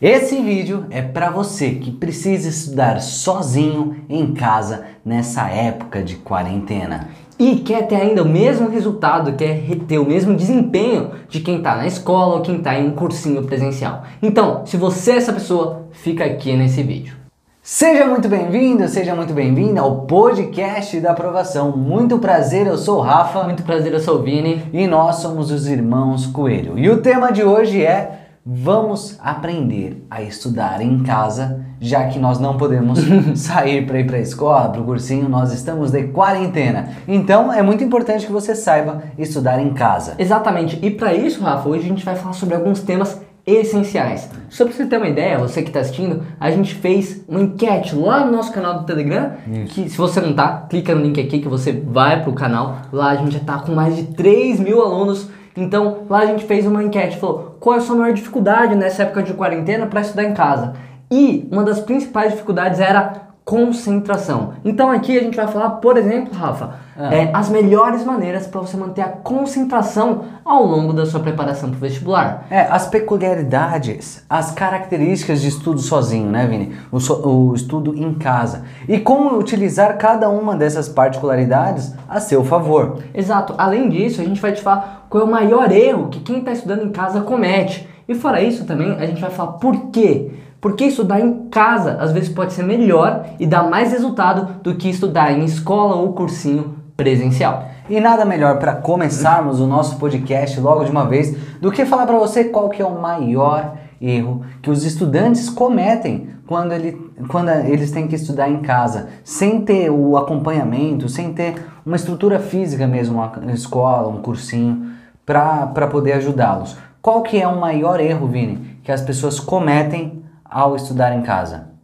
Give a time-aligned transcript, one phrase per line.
[0.00, 7.08] Esse vídeo é para você que precisa estudar sozinho em casa nessa época de quarentena.
[7.38, 11.76] E quer ter ainda o mesmo resultado, quer ter o mesmo desempenho de quem está
[11.76, 14.02] na escola ou quem está em um cursinho presencial.
[14.20, 17.14] Então, se você é essa pessoa, fica aqui nesse vídeo.
[17.62, 21.74] Seja muito bem-vindo, seja muito bem-vinda ao podcast da aprovação.
[21.74, 23.44] Muito prazer, eu sou o Rafa.
[23.44, 24.62] Muito prazer, eu sou o Vini.
[24.74, 26.78] E nós somos os irmãos Coelho.
[26.78, 32.38] E o tema de hoje é Vamos aprender a estudar em casa, já que nós
[32.38, 33.00] não podemos
[33.34, 36.90] sair para ir para a escola, para o cursinho, nós estamos de quarentena.
[37.08, 40.14] Então é muito importante que você saiba estudar em casa.
[40.16, 40.78] Exatamente.
[40.80, 44.30] E para isso, Rafa, hoje a gente vai falar sobre alguns temas essenciais.
[44.48, 47.96] Só para você ter uma ideia, você que está assistindo, a gente fez uma enquete
[47.96, 49.32] lá no nosso canal do Telegram.
[49.64, 49.74] Isso.
[49.74, 52.78] Que se você não tá, clica no link aqui que você vai pro canal.
[52.92, 56.44] Lá a gente já tá com mais de 3 mil alunos então lá a gente
[56.44, 60.00] fez uma enquete, falou qual é a sua maior dificuldade nessa época de quarentena para
[60.00, 60.74] estudar em casa.
[61.10, 64.54] E uma das principais dificuldades era concentração.
[64.64, 67.14] Então aqui a gente vai falar, por exemplo, Rafa, ah.
[67.14, 71.76] é, as melhores maneiras para você manter a concentração ao longo da sua preparação para
[71.76, 72.44] o vestibular.
[72.50, 76.76] É, as peculiaridades, as características de estudo sozinho, né, Vini?
[76.90, 78.64] O, so, o estudo em casa.
[78.88, 82.98] E como utilizar cada uma dessas particularidades a seu favor.
[83.14, 83.54] Exato.
[83.56, 86.50] Além disso, a gente vai te falar qual é o maior erro que quem está
[86.50, 87.88] estudando em casa comete.
[88.08, 92.12] E fora isso também, a gente vai falar por quê porque estudar em casa às
[92.12, 96.76] vezes pode ser melhor e dar mais resultado do que estudar em escola ou cursinho
[96.96, 97.68] presencial.
[97.88, 102.06] E nada melhor para começarmos o nosso podcast logo de uma vez do que falar
[102.06, 106.92] para você qual que é o maior erro que os estudantes cometem quando, ele,
[107.28, 111.54] quando eles têm que estudar em casa, sem ter o acompanhamento, sem ter
[111.84, 114.92] uma estrutura física mesmo, uma escola, um cursinho,
[115.24, 116.76] para poder ajudá-los.
[117.02, 120.15] Qual que é o maior erro, Vini, que as pessoas cometem
[120.50, 121.76] ao estudar em casa?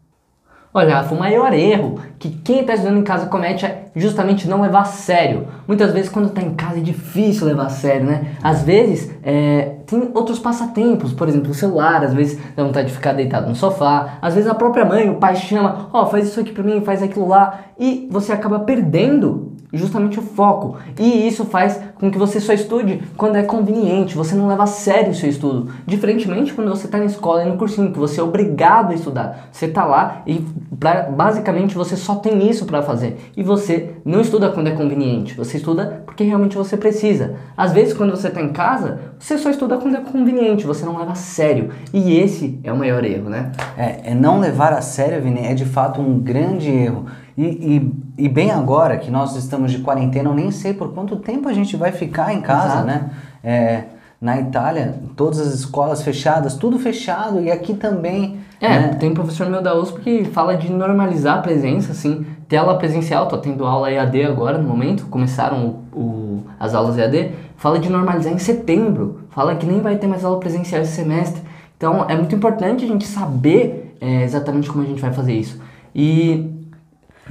[0.75, 4.81] Olha, o maior erro que quem está estudando em casa comete é justamente não levar
[4.81, 5.47] a sério.
[5.69, 8.37] Muitas vezes quando está em casa é difícil levar a sério, né?
[8.43, 12.95] Às vezes é, tem outros passatempos, por exemplo, o celular, às vezes dá vontade de
[12.95, 16.27] ficar deitado no sofá, às vezes a própria mãe, o pai chama, ó, oh, faz
[16.29, 20.77] isso aqui para mim, faz aquilo lá, e você acaba perdendo justamente o foco.
[20.99, 24.67] E isso faz com que você só estude quando é conveniente, você não leva a
[24.67, 25.73] sério o seu estudo.
[25.87, 29.49] Diferentemente quando você está na escola e no cursinho, que você é obrigado a estudar.
[29.51, 30.45] Você está lá e
[30.79, 33.33] pra, basicamente você só tem isso para fazer.
[33.37, 37.37] E você não estuda quando é conveniente, você estuda porque realmente você precisa.
[37.57, 40.99] Às vezes quando você está em casa, você só estuda quando é conveniente, você não
[40.99, 41.71] leva a sério.
[41.93, 43.53] E esse é o maior erro, né?
[43.77, 47.07] É, é não levar a sério, Vini, é de fato um grande erro.
[47.37, 51.17] E, e, e, bem agora que nós estamos de quarentena, eu nem sei por quanto
[51.17, 52.87] tempo a gente vai ficar em casa, Exato.
[52.87, 53.11] né?
[53.43, 53.85] É,
[54.21, 58.39] na Itália, todas as escolas fechadas, tudo fechado, e aqui também.
[58.61, 58.89] É, né?
[58.95, 63.27] tem um professor meu da USP que fala de normalizar a presença, assim, tela presencial,
[63.27, 67.91] tô tendo aula EAD agora no momento, começaram o, o, as aulas EAD, fala de
[67.91, 71.43] normalizar em setembro, fala que nem vai ter mais aula presencial esse semestre.
[71.77, 75.61] Então é muito importante a gente saber é, exatamente como a gente vai fazer isso.
[75.93, 76.62] E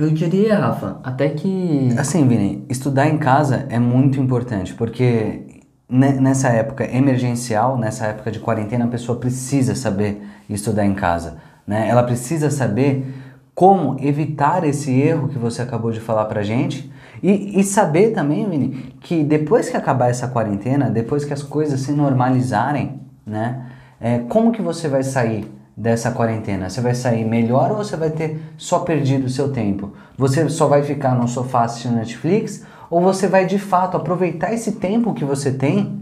[0.02, 1.90] eu diria, Rafa, até que.
[1.98, 8.40] Assim, Vini, estudar em casa é muito importante, porque nessa época emergencial, nessa época de
[8.40, 11.38] quarentena, a pessoa precisa saber estudar em casa.
[11.68, 11.88] Né?
[11.90, 13.06] Ela precisa saber
[13.54, 16.92] como evitar esse erro que você acabou de falar pra gente.
[17.22, 21.82] E, e saber também, Vini, que depois que acabar essa quarentena, depois que as coisas
[21.82, 23.68] se normalizarem, né?
[24.00, 25.46] É, como que você vai sair
[25.82, 26.70] dessa quarentena?
[26.70, 29.92] Você vai sair melhor ou você vai ter só perdido o seu tempo?
[30.16, 34.74] Você só vai ficar no sofá assistindo Netflix ou você vai de fato aproveitar esse
[34.74, 36.00] tempo que você tem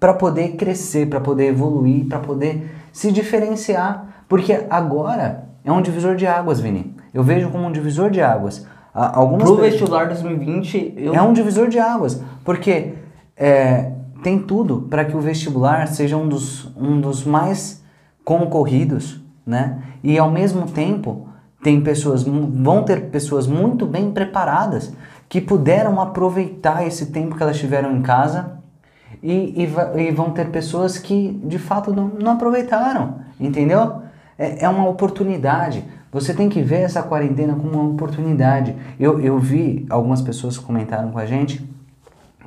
[0.00, 4.24] para poder crescer, para poder evoluir, para poder se diferenciar?
[4.26, 6.94] Porque agora é um divisor de águas, Vini.
[7.12, 8.66] Eu vejo como um divisor de águas.
[8.94, 11.14] Algumas Pro vestibular 2020, eu...
[11.14, 12.94] é um divisor de águas, porque
[13.36, 17.82] é, tem tudo para que o vestibular seja um dos, um dos mais
[18.28, 19.78] concorridos, né?
[20.04, 21.28] E ao mesmo tempo
[21.62, 24.92] tem pessoas vão ter pessoas muito bem preparadas
[25.30, 28.58] que puderam aproveitar esse tempo que elas tiveram em casa
[29.22, 34.02] e, e, e vão ter pessoas que de fato não, não aproveitaram, entendeu?
[34.38, 35.82] É, é, uma oportunidade.
[36.12, 38.76] Você tem que ver essa quarentena como uma oportunidade.
[39.00, 41.66] Eu, eu vi algumas pessoas comentaram com a gente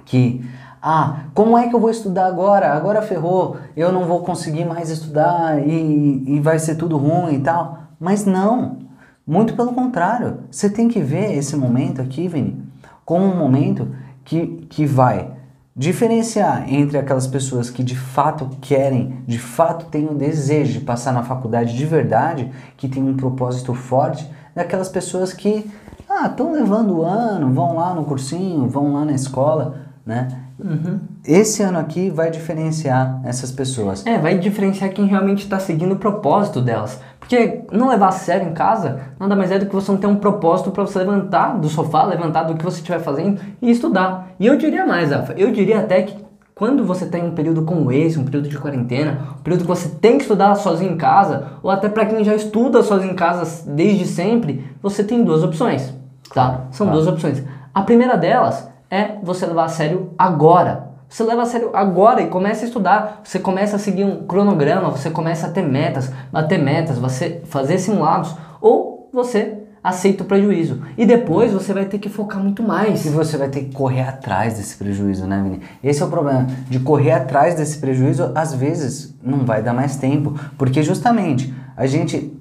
[0.06, 0.46] que
[0.82, 2.74] ah, como é que eu vou estudar agora?
[2.74, 7.40] Agora ferrou, eu não vou conseguir mais estudar e, e vai ser tudo ruim e
[7.40, 7.78] tal.
[8.00, 8.80] Mas não,
[9.26, 10.40] muito pelo contrário.
[10.50, 12.64] Você tem que ver esse momento aqui, Vini,
[13.06, 13.90] como um momento
[14.26, 15.32] que, que vai
[15.76, 21.14] diferenciar entre aquelas pessoas que de fato querem, de fato têm o desejo de passar
[21.14, 25.70] na faculdade de verdade, que tem um propósito forte, daquelas pessoas que
[26.10, 30.28] ah, estão levando o ano, vão lá no cursinho, vão lá na escola, né?
[30.64, 31.00] Uhum.
[31.26, 34.06] Esse ano aqui vai diferenciar essas pessoas.
[34.06, 37.00] É, vai diferenciar quem realmente está seguindo o propósito delas.
[37.20, 40.08] Porque não levar a sério em casa nada mais é do que você não ter
[40.08, 44.32] um propósito para você levantar do sofá, levantar do que você estiver fazendo e estudar.
[44.40, 46.16] E eu diria mais, Rafa, eu diria até que
[46.54, 49.90] quando você tem um período como esse, um período de quarentena, um período que você
[49.90, 53.64] tem que estudar sozinho em casa, ou até para quem já estuda sozinho em casa
[53.72, 55.92] desde sempre, você tem duas opções,
[56.34, 56.66] tá?
[56.70, 57.02] São Claro.
[57.02, 57.44] duas opções.
[57.74, 60.92] A primeira delas é você levar a sério agora.
[61.08, 63.22] Você leva a sério agora e começa a estudar.
[63.24, 67.80] Você começa a seguir um cronograma, você começa a ter metas, bater metas, você fazer
[67.80, 70.82] simulados, ou você aceita o prejuízo.
[70.98, 73.06] E depois você vai ter que focar muito mais.
[73.06, 75.62] E você vai ter que correr atrás desse prejuízo, né, Vini?
[75.84, 76.48] Esse é o problema.
[76.70, 80.40] De correr atrás desse prejuízo, às vezes não vai dar mais tempo.
[80.58, 82.38] Porque justamente a gente.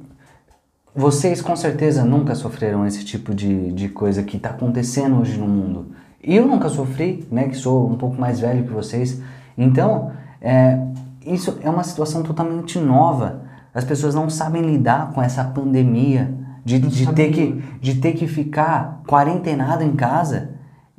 [0.94, 5.46] Vocês com certeza nunca sofreram esse tipo de, de coisa que está acontecendo hoje no
[5.46, 5.92] mundo.
[6.22, 7.48] Eu nunca sofri, né?
[7.48, 9.20] Que sou um pouco mais velho que vocês.
[9.56, 10.78] Então, é,
[11.24, 13.42] isso é uma situação totalmente nova.
[13.74, 16.34] As pessoas não sabem lidar com essa pandemia
[16.64, 20.50] de, de, ter, que, de ter que ficar quarentenado em casa,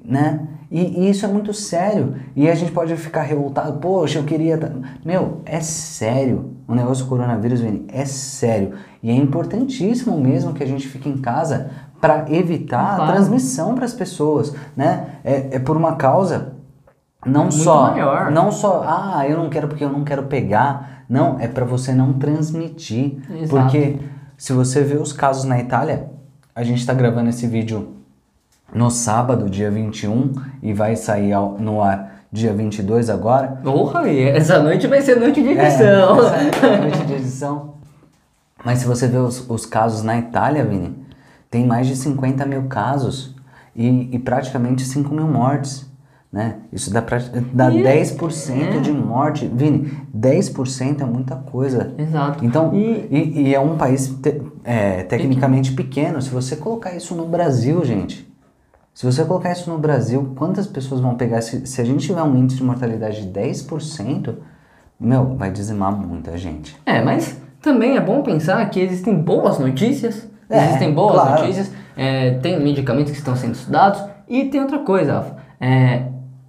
[0.03, 0.47] né?
[0.71, 2.15] E, e isso é muito sério.
[2.35, 4.57] E a gente pode ficar revoltado, poxa, eu queria.
[4.57, 4.71] tá-"
[5.03, 6.55] Meu, é sério.
[6.67, 8.73] O negócio do coronavírus, Vini, é sério.
[9.03, 11.69] E é importantíssimo mesmo que a gente fique em casa
[12.01, 13.11] para evitar a Claro.
[13.13, 15.07] transmissão para as pessoas, né?
[15.23, 16.53] É, é por uma causa
[17.25, 18.31] não Muito só maior.
[18.31, 21.93] não só ah eu não quero porque eu não quero pegar não é para você
[21.93, 23.49] não transmitir Exato.
[23.49, 23.99] porque
[24.35, 26.07] se você vê os casos na Itália
[26.55, 27.89] a gente está gravando esse vídeo
[28.73, 30.31] no sábado dia 21
[30.63, 35.19] e vai sair ao- no ar dia 22 agora Porra, e essa noite vai ser
[35.19, 36.17] noite de é, edição.
[36.25, 37.71] essa é a noite de edição.
[38.65, 41.00] Mas se você vê os, os casos na Itália, Vini,
[41.51, 43.35] tem mais de 50 mil casos
[43.75, 45.91] e, e praticamente 5 mil mortes.
[46.31, 46.59] Né?
[46.71, 47.17] Isso dá, pra,
[47.53, 48.79] dá E- 10% é.
[48.79, 49.45] de morte.
[49.53, 51.93] Vini, 10% é muita coisa.
[51.97, 52.45] Exato.
[52.45, 56.21] Então, E- e, e é um país te- é, tecnicamente pequeno.
[56.21, 58.25] Se você colocar isso no Brasil, gente,
[58.93, 61.41] se você colocar isso no Brasil, quantas pessoas vão pegar?
[61.41, 64.35] Se, se a gente tiver um índice de mortalidade de 10%,
[64.97, 66.77] meu, vai dizimar muita gente.
[66.85, 70.29] É, mas também é bom pensar que existem boas notícias.
[70.51, 71.41] É, existem boas claro.
[71.41, 71.71] notícias.
[71.95, 74.03] é, tem medicamentos que estão sendo estudados.
[74.27, 75.35] E tem outra coisa, Rafa.
[75.59, 76.03] É,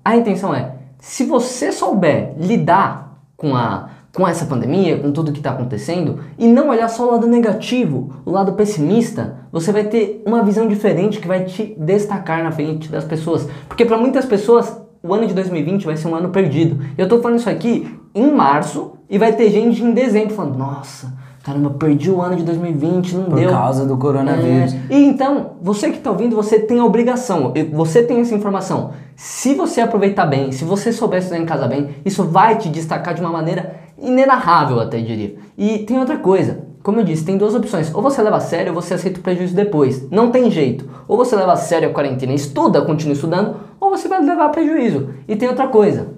[0.04, 5.40] a intenção é, se você souber lidar com, a, com essa pandemia, com tudo que
[5.40, 10.22] está acontecendo, e não olhar só o lado negativo, o lado pessimista, você vai ter
[10.24, 13.48] uma visão diferente que vai te destacar na frente das pessoas.
[13.66, 16.78] Porque para muitas pessoas, o ano de 2020 vai ser um ano perdido.
[16.96, 21.12] Eu tô falando isso aqui em março e vai ter gente em dezembro falando: Nossa,
[21.42, 23.50] caramba, perdi o ano de 2020, não Por deu.
[23.50, 24.74] causa do coronavírus.
[24.74, 28.92] É, E então, você que está ouvindo, você tem a obrigação, você tem essa informação.
[29.16, 33.14] Se você aproveitar bem, se você souber estudar em casa bem, isso vai te destacar
[33.14, 35.36] de uma maneira inenarrável, até diria.
[35.56, 37.94] E tem outra coisa, como eu disse, tem duas opções.
[37.94, 40.08] Ou você leva a sério ou você aceita o prejuízo depois.
[40.10, 40.88] Não tem jeito.
[41.06, 44.48] Ou você leva a sério a quarentena e estuda, continua estudando, ou você vai levar
[44.48, 45.10] prejuízo.
[45.28, 46.08] E tem outra coisa.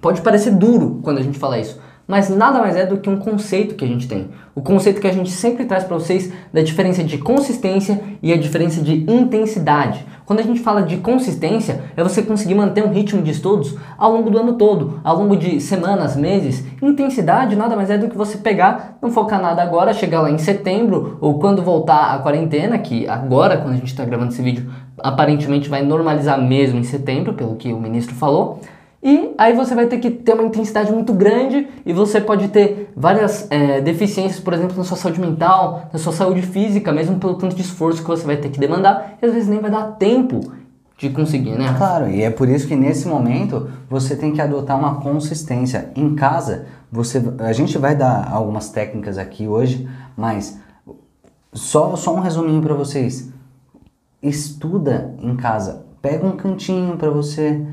[0.00, 1.78] Pode parecer duro quando a gente fala isso,
[2.10, 4.30] mas nada mais é do que um conceito que a gente tem.
[4.52, 8.36] O conceito que a gente sempre traz para vocês da diferença de consistência e a
[8.36, 10.04] diferença de intensidade.
[10.26, 14.12] Quando a gente fala de consistência, é você conseguir manter um ritmo de estudos ao
[14.12, 16.64] longo do ano todo, ao longo de semanas, meses.
[16.82, 20.38] Intensidade nada mais é do que você pegar, não focar nada agora, chegar lá em
[20.38, 24.68] setembro ou quando voltar a quarentena, que agora, quando a gente está gravando esse vídeo,
[24.98, 28.60] aparentemente vai normalizar mesmo em setembro, pelo que o ministro falou.
[29.02, 32.92] E aí você vai ter que ter uma intensidade muito grande e você pode ter
[32.94, 37.34] várias é, deficiências, por exemplo, na sua saúde mental, na sua saúde física, mesmo pelo
[37.34, 39.92] tanto de esforço que você vai ter que demandar, e às vezes nem vai dar
[39.92, 40.52] tempo
[40.98, 41.74] de conseguir, né?
[41.78, 45.90] Claro, e é por isso que nesse momento você tem que adotar uma consistência.
[45.96, 50.60] Em casa, você, a gente vai dar algumas técnicas aqui hoje, mas
[51.54, 53.30] só, só um resuminho para vocês.
[54.22, 57.64] Estuda em casa, pega um cantinho para você,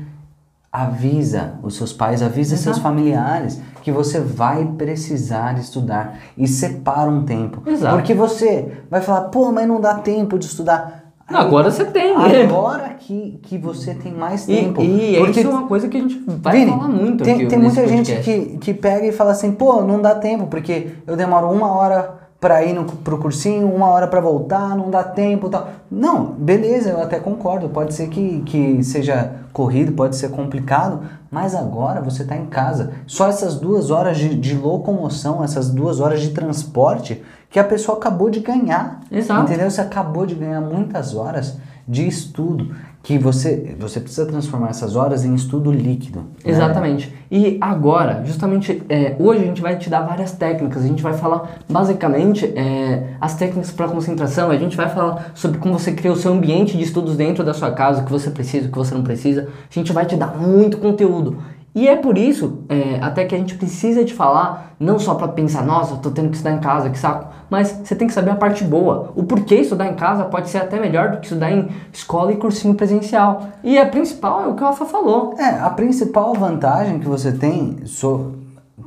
[0.82, 2.80] avisa os seus pais, avisa seus Exato.
[2.82, 7.62] familiares que você vai precisar estudar e separa um tempo.
[7.68, 7.96] Exato.
[7.96, 11.04] Porque você vai falar, pô, mas não dá tempo de estudar.
[11.26, 12.44] Agora você tem, né?
[12.44, 14.80] Agora que, que você tem mais E, tempo.
[14.82, 17.46] e porque isso é uma coisa que a gente vai Vini, falar muito tem, aqui
[17.46, 18.24] tem muita gente podcast.
[18.50, 22.14] que, que pega e fala assim, pô, não dá tempo, porque eu demoro uma hora
[22.40, 25.70] para ir no, pro cursinho, uma hora para voltar, não dá tempo tal.
[25.90, 27.68] Não, beleza, eu até concordo.
[27.68, 32.92] Pode ser que, que seja corrido, pode ser complicado, mas agora você está em casa.
[33.06, 37.98] Só essas duas horas de, de, locomoção, essas duas horas de transporte que a pessoa
[37.98, 39.00] acabou de ganhar.
[39.10, 39.42] Exato.
[39.42, 39.68] Entendeu?
[39.68, 42.72] Você acabou de ganhar muitas horas de estudo
[43.08, 46.18] que você, você precisa transformar essas horas em estudo líquido.
[46.18, 46.52] Né?
[46.52, 47.10] Exatamente.
[47.30, 50.84] E agora, justamente, é, hoje a gente vai te dar várias técnicas.
[50.84, 54.50] A gente vai falar basicamente é, as técnicas para concentração.
[54.50, 57.54] A gente vai falar sobre como você cria o seu ambiente de estudos dentro da
[57.54, 59.48] sua casa, o que você precisa, o que você não precisa.
[59.70, 61.38] A gente vai te dar muito conteúdo.
[61.74, 65.28] E é por isso, é, até que a gente precisa de falar, não só para
[65.28, 68.30] pensar, nossa, tô tendo que estudar em casa, que saco, mas você tem que saber
[68.30, 69.12] a parte boa.
[69.14, 72.36] O porquê estudar em casa pode ser até melhor do que estudar em escola e
[72.36, 73.48] cursinho presencial.
[73.62, 75.34] E a principal é o que o Rafa falou.
[75.38, 78.32] É, a principal vantagem que você tem, so...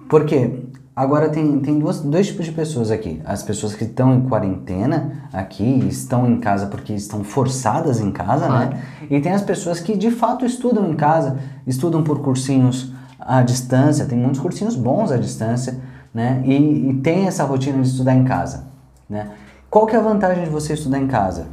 [0.09, 0.51] porque
[1.01, 3.19] Agora tem, tem duas, dois tipos de pessoas aqui.
[3.25, 8.47] As pessoas que estão em quarentena aqui, estão em casa porque estão forçadas em casa,
[8.47, 8.83] né?
[9.09, 14.05] E tem as pessoas que de fato estudam em casa, estudam por cursinhos à distância,
[14.05, 15.79] tem muitos cursinhos bons à distância,
[16.13, 16.43] né?
[16.45, 18.67] E, e tem essa rotina de estudar em casa,
[19.09, 19.31] né?
[19.71, 21.47] Qual que é a vantagem de você estudar em casa?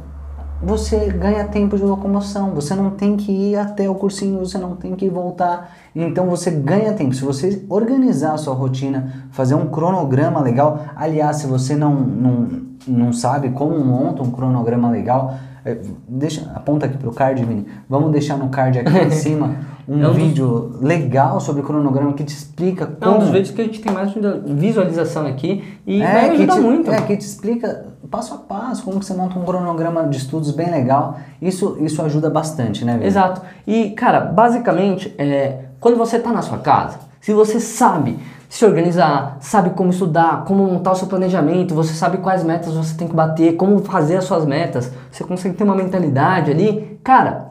[0.61, 4.75] Você ganha tempo de locomoção, você não tem que ir até o cursinho, você não
[4.75, 5.75] tem que voltar.
[5.95, 7.15] Então você ganha tempo.
[7.15, 12.47] Se você organizar a sua rotina, fazer um cronograma legal, aliás, se você não, não,
[12.87, 17.65] não sabe como monta um cronograma legal, é, deixa, aponta aqui pro card, Vini.
[17.87, 19.55] Vamos deixar no card aqui em cima
[19.89, 20.81] um, é um vídeo dos...
[20.81, 23.11] legal sobre cronograma que te explica como...
[23.11, 24.13] É um dos vídeos que a gente tem mais
[24.45, 26.91] visualização aqui e é, vai ajudar te, muito.
[26.91, 30.51] É, que te explica passo a passo como que você monta um cronograma de estudos
[30.51, 31.17] bem legal.
[31.41, 33.05] Isso, isso ajuda bastante, né, Vini?
[33.05, 33.41] Exato.
[33.65, 38.17] E, cara, basicamente, é, quando você está na sua casa, se você sabe
[38.47, 42.95] se organizar, sabe como estudar, como montar o seu planejamento, você sabe quais metas você
[42.95, 47.48] tem que bater, como fazer as suas metas, você consegue ter uma mentalidade ali, cara,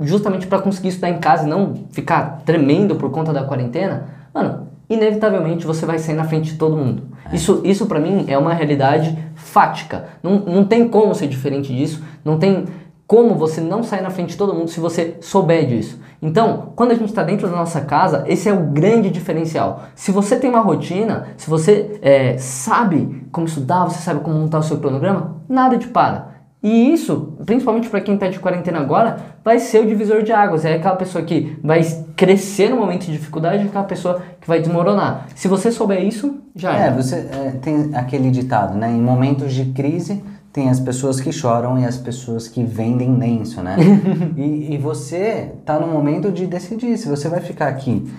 [0.00, 4.68] justamente para conseguir estudar em casa e não ficar tremendo por conta da quarentena, mano,
[4.88, 7.02] inevitavelmente você vai sair na frente de todo mundo.
[7.30, 7.36] É.
[7.36, 10.06] Isso, isso para mim é uma realidade fática.
[10.22, 12.64] Não, não tem como ser diferente disso, não tem
[13.06, 16.00] como você não sair na frente de todo mundo se você souber disso.
[16.22, 19.82] Então, quando a gente está dentro da nossa casa, esse é o grande diferencial.
[19.94, 24.58] Se você tem uma rotina, se você é, sabe como estudar, você sabe como montar
[24.58, 26.33] o seu cronograma, nada te para.
[26.64, 30.64] E isso, principalmente para quem está de quarentena agora, vai ser o divisor de águas.
[30.64, 31.82] É aquela pessoa que vai
[32.16, 35.26] crescer no momento de dificuldade e aquela pessoa que vai desmoronar.
[35.34, 36.86] Se você souber isso, já é.
[36.86, 38.90] É, você é, tem aquele ditado, né?
[38.90, 43.60] Em momentos de crise, tem as pessoas que choram e as pessoas que vendem lenço,
[43.60, 43.76] né?
[44.34, 48.10] e, e você está no momento de decidir se você vai ficar aqui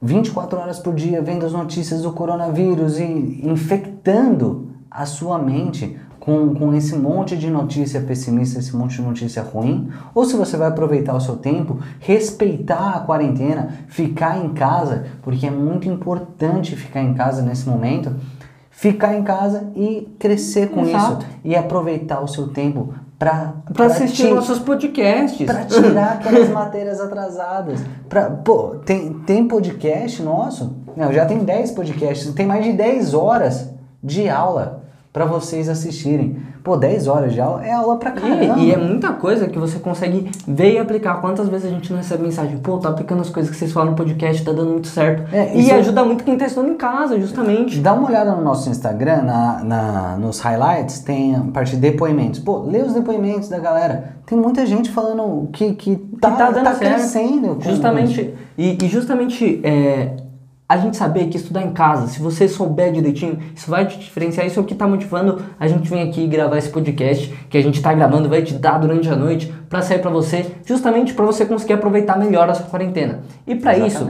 [0.00, 6.54] 24 horas por dia vendo as notícias do coronavírus e infectando a sua mente com,
[6.54, 10.68] com esse monte de notícia pessimista, esse monte de notícia ruim, ou se você vai
[10.68, 17.00] aproveitar o seu tempo, respeitar a quarentena, ficar em casa, porque é muito importante ficar
[17.00, 18.14] em casa nesse momento,
[18.70, 21.24] ficar em casa e crescer com Exato.
[21.24, 23.54] isso e aproveitar o seu tempo para
[23.86, 27.80] assistir ti, nossos podcasts, para tirar aquelas matérias atrasadas.
[28.08, 30.76] Pra, pô, tem, tem podcast nosso?
[30.96, 33.70] Não, já tem 10 podcasts, tem mais de 10 horas
[34.02, 34.79] de aula
[35.12, 36.36] para vocês assistirem.
[36.62, 38.58] Pô, 10 horas de aula é aula pra caramba.
[38.58, 41.20] E, e, é muita coisa que você consegue ver e aplicar.
[41.20, 42.58] Quantas vezes a gente não recebe mensagem?
[42.58, 45.34] Pô, tá aplicando as coisas que vocês falam no podcast, tá dando muito certo.
[45.34, 47.78] É, e ajuda muito quem tá estudando em casa, justamente.
[47.80, 52.38] Dá uma olhada no nosso Instagram, na, na, nos highlights, tem a parte de depoimentos.
[52.38, 54.16] Pô, lê os depoimentos da galera.
[54.26, 56.94] Tem muita gente falando que, que, tá, que tá, dando tá certo.
[56.94, 57.58] crescendo.
[57.60, 58.32] Justamente.
[58.56, 59.60] E, e justamente...
[59.64, 60.29] É,
[60.70, 64.46] a gente saber que estudar em casa, se você souber direitinho, isso vai te diferenciar.
[64.46, 67.60] Isso é o que está motivando a gente vir aqui gravar esse podcast que a
[67.60, 71.26] gente está gravando, vai te dar durante a noite para sair para você, justamente para
[71.26, 73.18] você conseguir aproveitar melhor a sua quarentena.
[73.48, 74.08] E para isso,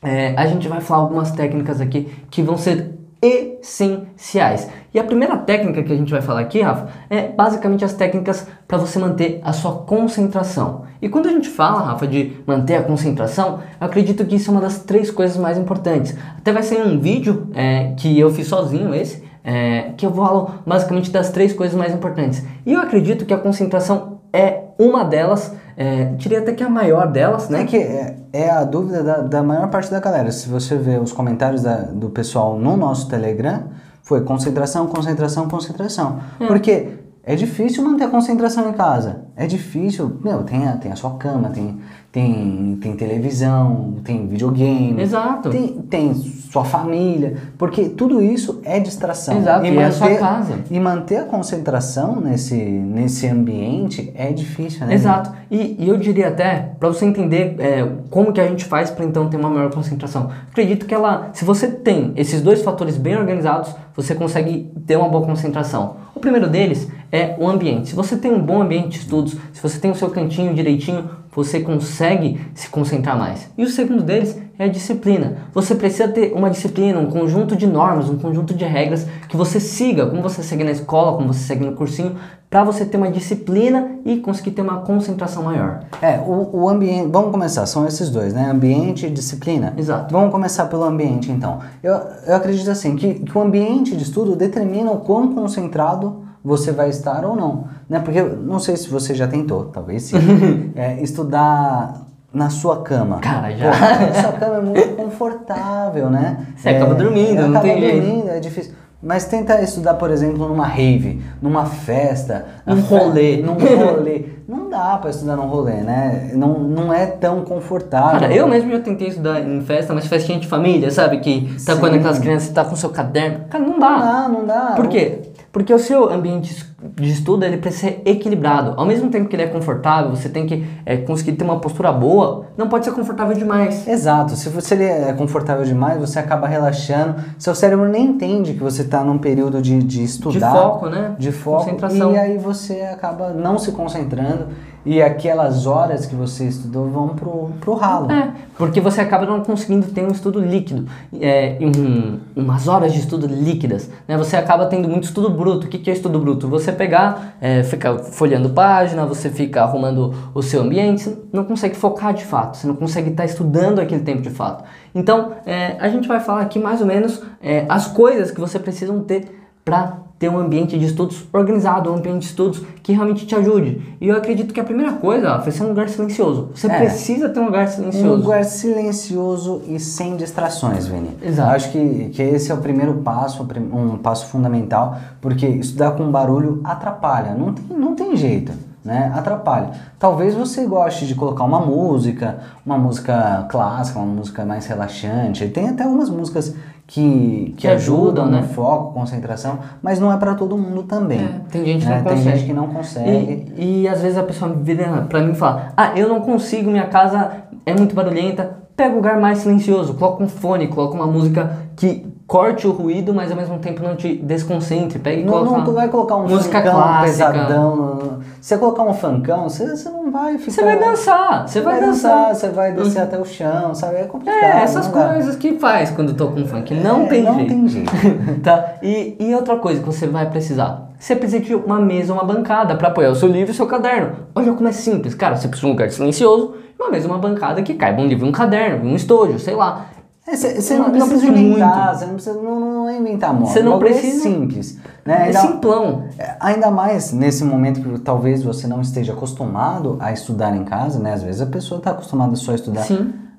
[0.00, 4.68] é, a gente vai falar algumas técnicas aqui que vão ser essenciais.
[4.92, 8.46] E a primeira técnica que a gente vai falar aqui, Rafa, é basicamente as técnicas
[8.66, 10.84] para você manter a sua concentração.
[11.02, 14.52] E quando a gente fala, Rafa, de manter a concentração, eu acredito que isso é
[14.52, 16.16] uma das três coisas mais importantes.
[16.36, 20.50] Até vai ser um vídeo é, que eu fiz sozinho, esse, é, que eu falo
[20.66, 22.44] basicamente das três coisas mais importantes.
[22.64, 26.70] E eu acredito que a concentração é uma delas, é, diria até que é a
[26.70, 27.62] maior delas, né?
[27.62, 30.32] É que é, é a dúvida da, da, maior parte da galera.
[30.32, 33.64] Se você ver os comentários da, do pessoal no nosso Telegram,
[34.02, 36.18] foi concentração, concentração, concentração.
[36.40, 36.46] É.
[36.46, 36.88] Porque
[37.22, 39.26] é difícil manter a concentração em casa.
[39.36, 40.18] é difícil.
[40.24, 41.78] Meu, tem a, tem a sua cama, tem,
[42.12, 45.00] tem, tem televisão, tem videogame.
[45.00, 45.48] Exato.
[45.48, 47.36] Tem, tem sua família.
[47.56, 49.38] Porque tudo isso é distração.
[49.38, 50.58] Exato, e é a sua casa.
[50.68, 54.94] E manter a concentração nesse, nesse ambiente é difícil, né?
[54.94, 55.30] Exato.
[55.48, 59.04] E, e eu diria até, para você entender é, como que a gente faz para
[59.04, 60.30] então ter uma maior concentração.
[60.50, 65.08] Acredito que ela, se você tem esses dois fatores bem organizados, você consegue ter uma
[65.08, 65.96] boa concentração.
[66.20, 67.88] O primeiro deles é o ambiente.
[67.88, 71.08] Se você tem um bom ambiente de estudos, se você tem o seu cantinho direitinho,
[71.34, 73.50] você consegue se concentrar mais.
[73.56, 75.38] E o segundo deles é disciplina.
[75.54, 79.58] Você precisa ter uma disciplina, um conjunto de normas, um conjunto de regras que você
[79.58, 82.16] siga, como você segue na escola, como você segue no cursinho,
[82.50, 85.80] para você ter uma disciplina e conseguir ter uma concentração maior.
[86.02, 87.08] É, o, o ambiente.
[87.10, 88.50] Vamos começar, são esses dois, né?
[88.50, 89.72] Ambiente e disciplina.
[89.78, 90.12] Exato.
[90.12, 91.60] Vamos começar pelo ambiente, então.
[91.82, 96.70] Eu, eu acredito assim, que, que o ambiente de estudo determina o quão concentrado você
[96.70, 97.64] vai estar ou não.
[97.88, 97.98] Né?
[97.98, 100.16] Porque não sei se você já tentou, talvez sim,
[100.76, 103.18] é, estudar na sua cama.
[103.18, 103.70] Cara, já.
[103.70, 106.46] Pô, sua cama é muito confortável, né?
[106.56, 108.06] Você acaba dormindo, não acaba tem jeito.
[108.06, 108.74] dormindo, é difícil.
[109.02, 113.38] Mas tenta estudar, por exemplo, numa rave, numa festa, Num rolê.
[113.38, 114.26] num rolê.
[114.46, 116.32] Não dá pra estudar num rolê, né?
[116.34, 118.20] Não, não é tão confortável.
[118.20, 121.18] Cara, eu mesmo já tentei estudar em festa, mas festinha de família, sabe?
[121.20, 121.80] Que tá Sim.
[121.80, 123.46] quando aquelas crianças tá com seu caderno.
[123.48, 123.96] Cara, não Não dá.
[123.96, 124.72] dá, não dá.
[124.76, 125.20] Por quê?
[125.50, 128.74] Porque o seu ambiente de estudo ele precisa ser equilibrado.
[128.76, 131.92] Ao mesmo tempo que ele é confortável, você tem que é, conseguir ter uma postura
[131.92, 133.86] boa, não pode ser confortável demais.
[133.86, 138.82] Exato, se você é confortável demais, você acaba relaxando, seu cérebro nem entende que você
[138.82, 140.52] está num período de, de estudar.
[140.52, 141.14] foco, né?
[141.18, 142.12] De foco, Concentração.
[142.12, 144.46] e aí você acaba não se concentrando
[144.84, 148.10] e aquelas horas que você estudou vão pro, pro ralo.
[148.10, 150.86] É, porque você acaba não conseguindo ter um estudo líquido,
[151.20, 153.90] é, um- umas horas de estudo líquidas.
[154.08, 154.16] Né?
[154.16, 155.66] Você acaba tendo muito estudo bruto.
[155.66, 156.48] O que, que é estudo bruto?
[156.48, 161.76] Você pegar, é, ficar folheando página, você fica arrumando o seu ambiente, você não consegue
[161.76, 164.64] focar de fato, você não consegue estar estudando aquele tempo de fato.
[164.94, 168.58] Então, é, a gente vai falar aqui mais ou menos é, as coisas que você
[168.58, 173.26] precisa ter para ter um ambiente de estudos organizado, um ambiente de estudos que realmente
[173.26, 173.80] te ajude.
[173.98, 176.50] E eu acredito que a primeira coisa ó, vai ser um lugar silencioso.
[176.54, 176.76] Você É.
[176.78, 178.16] precisa ter um lugar Um silencioso.
[178.22, 181.16] lugar silencioso e sem distrações, Vini.
[181.22, 181.50] Exato.
[181.56, 186.60] Acho que, que esse é o primeiro passo, um passo fundamental, porque estudar com barulho
[186.64, 188.52] atrapalha, não tem, não tem jeito,
[188.84, 189.10] né?
[189.14, 189.70] Atrapalha.
[189.98, 195.48] Talvez você goste de colocar uma música, uma música clássica, uma música mais relaxante.
[195.48, 196.54] Tem até algumas músicas
[196.90, 198.42] que, que, Que ajudam, ajudam né?
[198.52, 201.20] foco, concentração, mas não é para todo mundo também.
[201.20, 201.96] É, tem gente que né?
[201.98, 202.36] não Tem consegue.
[202.36, 203.52] gente que não consegue.
[203.56, 206.68] E, e às vezes a pessoa vira pra mim e fala: Ah, eu não consigo,
[206.68, 207.30] minha casa
[207.64, 208.58] é muito barulhenta.
[208.76, 213.12] Pega um lugar mais silencioso, coloca um fone, coloca uma música que corte o ruído,
[213.12, 215.00] mas ao mesmo tempo não te desconcentre.
[215.00, 217.32] Pega e Não, coloca não, tu vai colocar um música funkão clássica.
[217.32, 217.76] pesadão.
[217.76, 220.52] no- Se você colocar um funkão, você, você não vai ficar.
[220.52, 222.34] Você vai dançar, você Você vai, dançar.
[222.34, 223.96] você vai descer até o chão, sabe?
[223.96, 224.36] É complicado.
[224.44, 225.08] É, essas não dá.
[225.14, 226.72] coisas que faz quando toca um funk.
[226.72, 227.48] Não É, tem não jeito.
[227.48, 227.90] tem jeito.
[228.44, 228.74] tá?
[228.80, 230.88] E, e outra coisa que você vai precisar.
[231.00, 233.66] Você precisa de uma mesa, uma bancada para apoiar o seu livro e o seu
[233.66, 234.12] caderno.
[234.36, 235.14] Olha como é simples.
[235.16, 238.24] Cara, você precisa de um lugar silencioso, uma mesa, uma bancada que caiba um livro,
[238.24, 239.86] um caderno, um estojo, sei lá.
[240.26, 243.46] Você Não- não, não precisa inventar, você não precisa não, não é inventar moda.
[243.46, 244.78] Você não bagulho precisa- É simples.
[245.04, 245.14] Né?
[245.14, 246.04] É Ainda, simplão.
[246.18, 250.98] é, ainda mais nesse momento que talvez você não esteja acostumado a estudar em casa,
[251.00, 251.14] né?
[251.14, 252.86] Às vezes a pessoa está acostumada só a estudar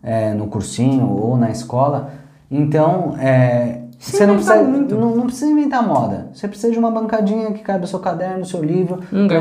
[0.04, 2.10] é, no cursinho ou na escola.
[2.50, 6.30] Então, é, você não precisa, não, não precisa inventar moda.
[6.34, 9.38] Você precisa de uma bancadinha que caiba o seu caderno, o seu livro, Um tranquilo,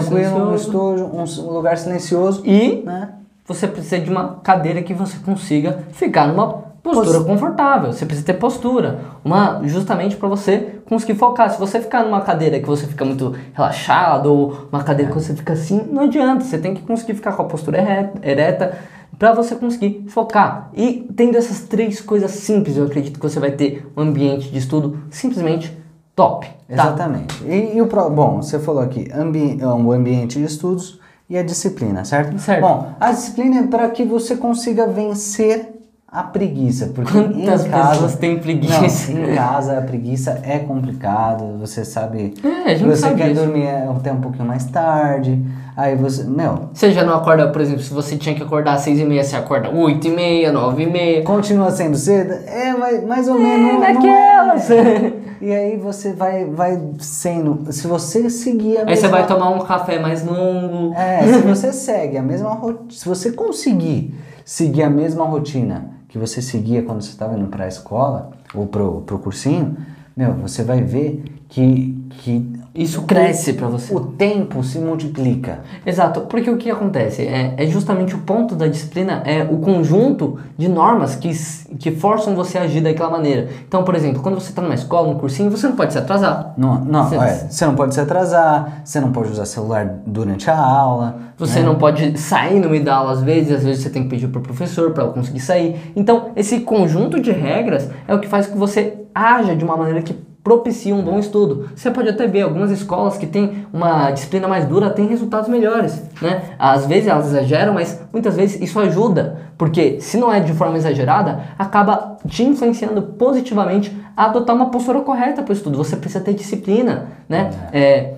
[0.52, 0.64] um silencioso.
[0.66, 2.42] estojo, um, um lugar silencioso.
[2.46, 3.08] E né?
[3.46, 7.92] você precisa de uma cadeira que você consiga ficar numa postura Pos- confortável.
[7.92, 11.50] Você precisa ter postura, uma justamente para você conseguir focar.
[11.50, 15.34] Se você ficar numa cadeira que você fica muito relaxado ou uma cadeira que você
[15.34, 16.44] fica assim, não adianta.
[16.44, 17.78] Você tem que conseguir ficar com a postura
[18.22, 18.78] ereta,
[19.18, 20.70] para você conseguir focar.
[20.74, 24.58] E tendo essas três coisas simples, eu acredito que você vai ter um ambiente de
[24.58, 25.76] estudo simplesmente
[26.16, 26.46] top.
[26.46, 26.54] Tá?
[26.68, 27.44] Exatamente.
[27.44, 31.42] E, e o pro- bom, você falou aqui ambi o ambiente de estudos e a
[31.42, 32.38] disciplina, certo?
[32.38, 32.60] Certo.
[32.62, 35.79] Bom, a disciplina é para que você consiga vencer
[36.12, 39.12] a preguiça, porque Quantas em casa, pessoas têm preguiça?
[39.12, 42.34] Não, em casa a preguiça é complicado, você sabe.
[42.42, 43.44] É, a gente você sabe quer disso.
[43.44, 45.40] dormir até um pouquinho mais tarde,
[45.76, 48.80] aí você, meu, Você já não acorda, por exemplo, se você tinha que acordar às
[48.80, 51.22] seis e meia, você acorda oito e meia, nove e meia.
[51.22, 52.32] continua sendo cedo?
[52.44, 53.74] É, mais, mais ou menos.
[53.74, 55.12] não- não é.
[55.40, 57.72] E aí você vai, vai sendo.
[57.72, 60.92] Se você seguir a Aí você mesma- vai tomar um café mais longo.
[60.94, 64.12] É, se você segue a mesma rotina, se você conseguir
[64.44, 68.66] seguir a mesma rotina que você seguia quando você estava indo para a escola ou
[68.66, 69.76] pro, pro cursinho,
[70.16, 73.92] meu, você vai ver que, que Isso cresce pra você.
[73.94, 75.60] o tempo se multiplica.
[75.84, 77.22] Exato, porque o que acontece?
[77.22, 81.30] É, é justamente o ponto da disciplina, é o conjunto de normas que,
[81.78, 83.48] que forçam você a agir daquela maneira.
[83.66, 86.54] Então, por exemplo, quando você está numa escola, num cursinho, você não pode se atrasar.
[86.56, 90.48] Não, não Você- é, você não pode se atrasar, você não pode usar celular durante
[90.48, 91.18] a aula.
[91.38, 94.10] Você não pode sair no meio da aula às vezes, às vezes você tem que
[94.10, 95.92] pedir pro professor para conseguir sair.
[95.96, 99.76] Então, esse conjunto de regras é o que faz com que você haja de uma
[99.76, 101.68] maneira que propicia um bom estudo.
[101.74, 106.02] Você pode até ver algumas escolas que têm uma disciplina mais dura têm resultados melhores,
[106.20, 106.42] né?
[106.58, 110.76] Às vezes elas exageram, mas muitas vezes isso ajuda, porque se não é de forma
[110.76, 115.76] exagerada, acaba te influenciando positivamente a adotar uma postura correta para o estudo.
[115.76, 117.50] Você precisa ter disciplina, né?
[117.72, 118.14] É,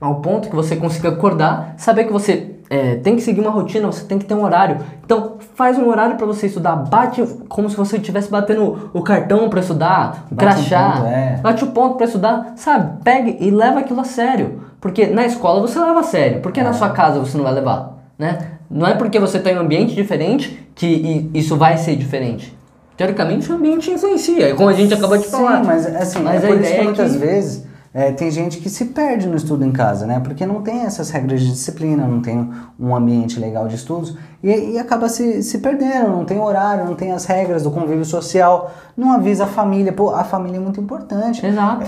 [0.00, 3.86] ao ponto que você consiga acordar, saber que você é, tem que seguir uma rotina,
[3.86, 4.78] você tem que ter um horário.
[5.04, 9.48] Então, faz um horário para você estudar, bate como se você estivesse batendo o cartão
[9.50, 11.36] para estudar, Bate um crachá, ponto, é.
[11.42, 13.02] bate o ponto para estudar, sabe?
[13.04, 14.60] Pegue e leva aquilo a sério.
[14.80, 16.64] Porque na escola você leva a sério, por que É.
[16.64, 17.92] na sua casa você não vai levar?
[18.18, 18.38] Né?
[18.70, 22.56] Não é porque você está em um ambiente diferente que isso vai ser diferente.
[22.96, 25.60] Teoricamente, o ambiente influencia, como a gente acabou de falar.
[25.60, 28.58] Sim, mas assim, Mas é por isso que é muitas que- vezes é, tem gente
[28.58, 30.18] que se perde no estudo em casa, né?
[30.20, 32.50] Porque não tem essas regras de disciplina, não tem
[32.80, 36.94] um ambiente legal de estudos e, e acaba se, se perdendo, não tem horário, não
[36.94, 39.92] tem as regras do convívio social, não avisa a família.
[39.92, 41.44] Pô, a família é muito importante.
[41.44, 41.86] Exato.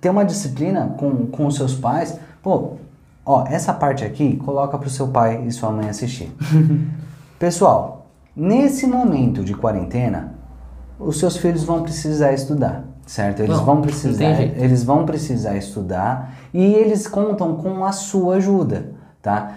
[0.00, 2.78] Ter uma disciplina com, com os seus pais, pô,
[3.24, 6.34] ó, essa parte aqui coloca pro seu pai e sua mãe assistir.
[7.38, 10.34] Pessoal, nesse momento de quarentena,
[10.98, 13.40] os seus filhos vão precisar estudar, certo?
[13.40, 18.92] Eles Não, vão precisar, eles vão precisar estudar e eles contam com a sua ajuda,
[19.20, 19.52] tá?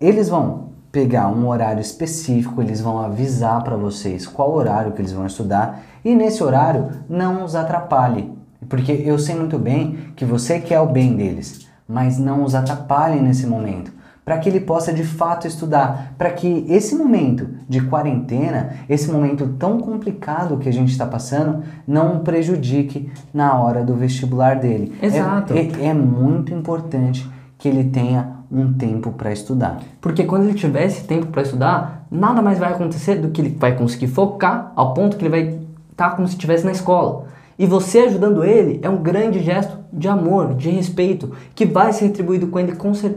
[0.00, 5.12] Eles vão pegar um horário específico, eles vão avisar para vocês qual horário que eles
[5.12, 8.32] vão estudar e nesse horário não os atrapalhe,
[8.68, 13.20] porque eu sei muito bem que você quer o bem deles, mas não os atrapalhe
[13.20, 13.97] nesse momento
[14.28, 19.54] para que ele possa de fato estudar, para que esse momento de quarentena, esse momento
[19.58, 24.92] tão complicado que a gente está passando, não prejudique na hora do vestibular dele.
[25.00, 25.54] É- Exato.
[25.54, 29.80] É, é muito importante que ele tenha um tempo para estudar.
[29.98, 33.56] Porque quando ele tiver esse tempo para estudar, nada mais vai acontecer do que ele
[33.58, 35.58] vai conseguir focar ao ponto que ele vai
[35.90, 37.24] estar como se estivesse na escola.
[37.58, 42.04] E você ajudando ele é um grande gesto de amor, de respeito, que vai ser
[42.08, 43.16] retribuído com ele com cer-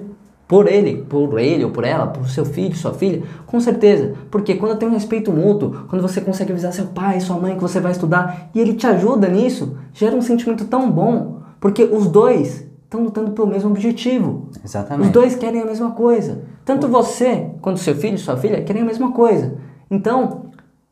[0.52, 4.16] por ele, por ele ou por ela, por seu filho, sua filha, com certeza.
[4.30, 7.62] Porque quando tem um respeito mútuo, quando você consegue avisar seu pai, sua mãe que
[7.62, 12.08] você vai estudar e ele te ajuda nisso, gera um sentimento tão bom, porque os
[12.08, 14.50] dois estão lutando pelo mesmo objetivo.
[14.62, 15.08] Exatamente.
[15.08, 16.42] Os dois querem a mesma coisa.
[16.66, 19.54] Tanto você quanto seu filho e sua filha querem a mesma coisa.
[19.90, 20.48] Então,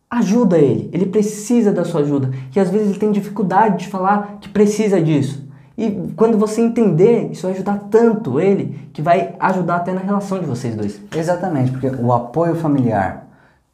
[0.10, 0.90] ajuda ele.
[0.94, 2.32] Ele precisa da sua ajuda.
[2.56, 5.49] E às vezes ele tem dificuldade de falar que precisa disso.
[5.80, 10.38] E quando você entender, isso vai ajudar tanto ele que vai ajudar até na relação
[10.38, 11.00] de vocês dois.
[11.16, 13.26] Exatamente, porque o apoio familiar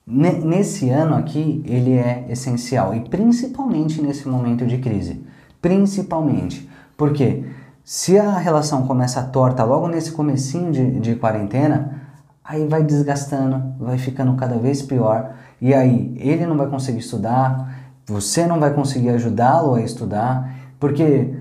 [0.06, 2.94] ne- nesse ano aqui ele é essencial.
[2.94, 5.26] E principalmente nesse momento de crise,
[5.60, 6.70] principalmente.
[6.96, 7.44] Porque
[7.84, 12.02] se a relação começa torta logo nesse comecinho de, de quarentena,
[12.44, 15.32] aí vai desgastando, vai ficando cada vez pior.
[15.60, 21.34] E aí ele não vai conseguir estudar, você não vai conseguir ajudá-lo a estudar, porque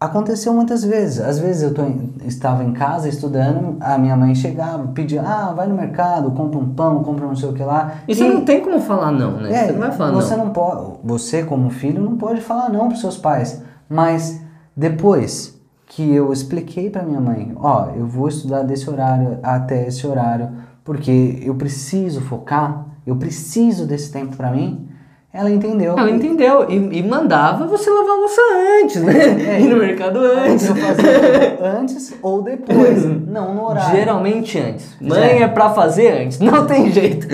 [0.00, 1.20] Aconteceu muitas vezes.
[1.20, 5.52] Às vezes eu tô em- estava em casa estudando, a minha mãe chegava, pedia, ah,
[5.52, 7.92] vai no mercado, compra um pão, compra não sei o que lá.
[8.08, 9.52] E você não tem como falar não, né?
[9.52, 10.46] É, você não vai falar você não.
[10.46, 13.62] não pode, você como filho não pode falar não para seus pais.
[13.90, 14.40] Mas
[14.74, 20.06] depois que eu expliquei para minha mãe, ó, eu vou estudar desse horário até esse
[20.06, 20.48] horário,
[20.82, 24.88] porque eu preciso focar, eu preciso desse tempo para mim.
[25.32, 25.96] Ela entendeu.
[25.96, 28.40] Ela entendeu e, e mandava você lavar a louça
[28.82, 29.60] antes, né?
[29.62, 30.68] Ir no mercado antes.
[30.68, 33.94] Eu fazia antes ou depois, não no horário.
[33.96, 34.96] Geralmente antes.
[35.00, 35.42] Mãe É.
[35.42, 37.28] é pra fazer antes, não tem jeito.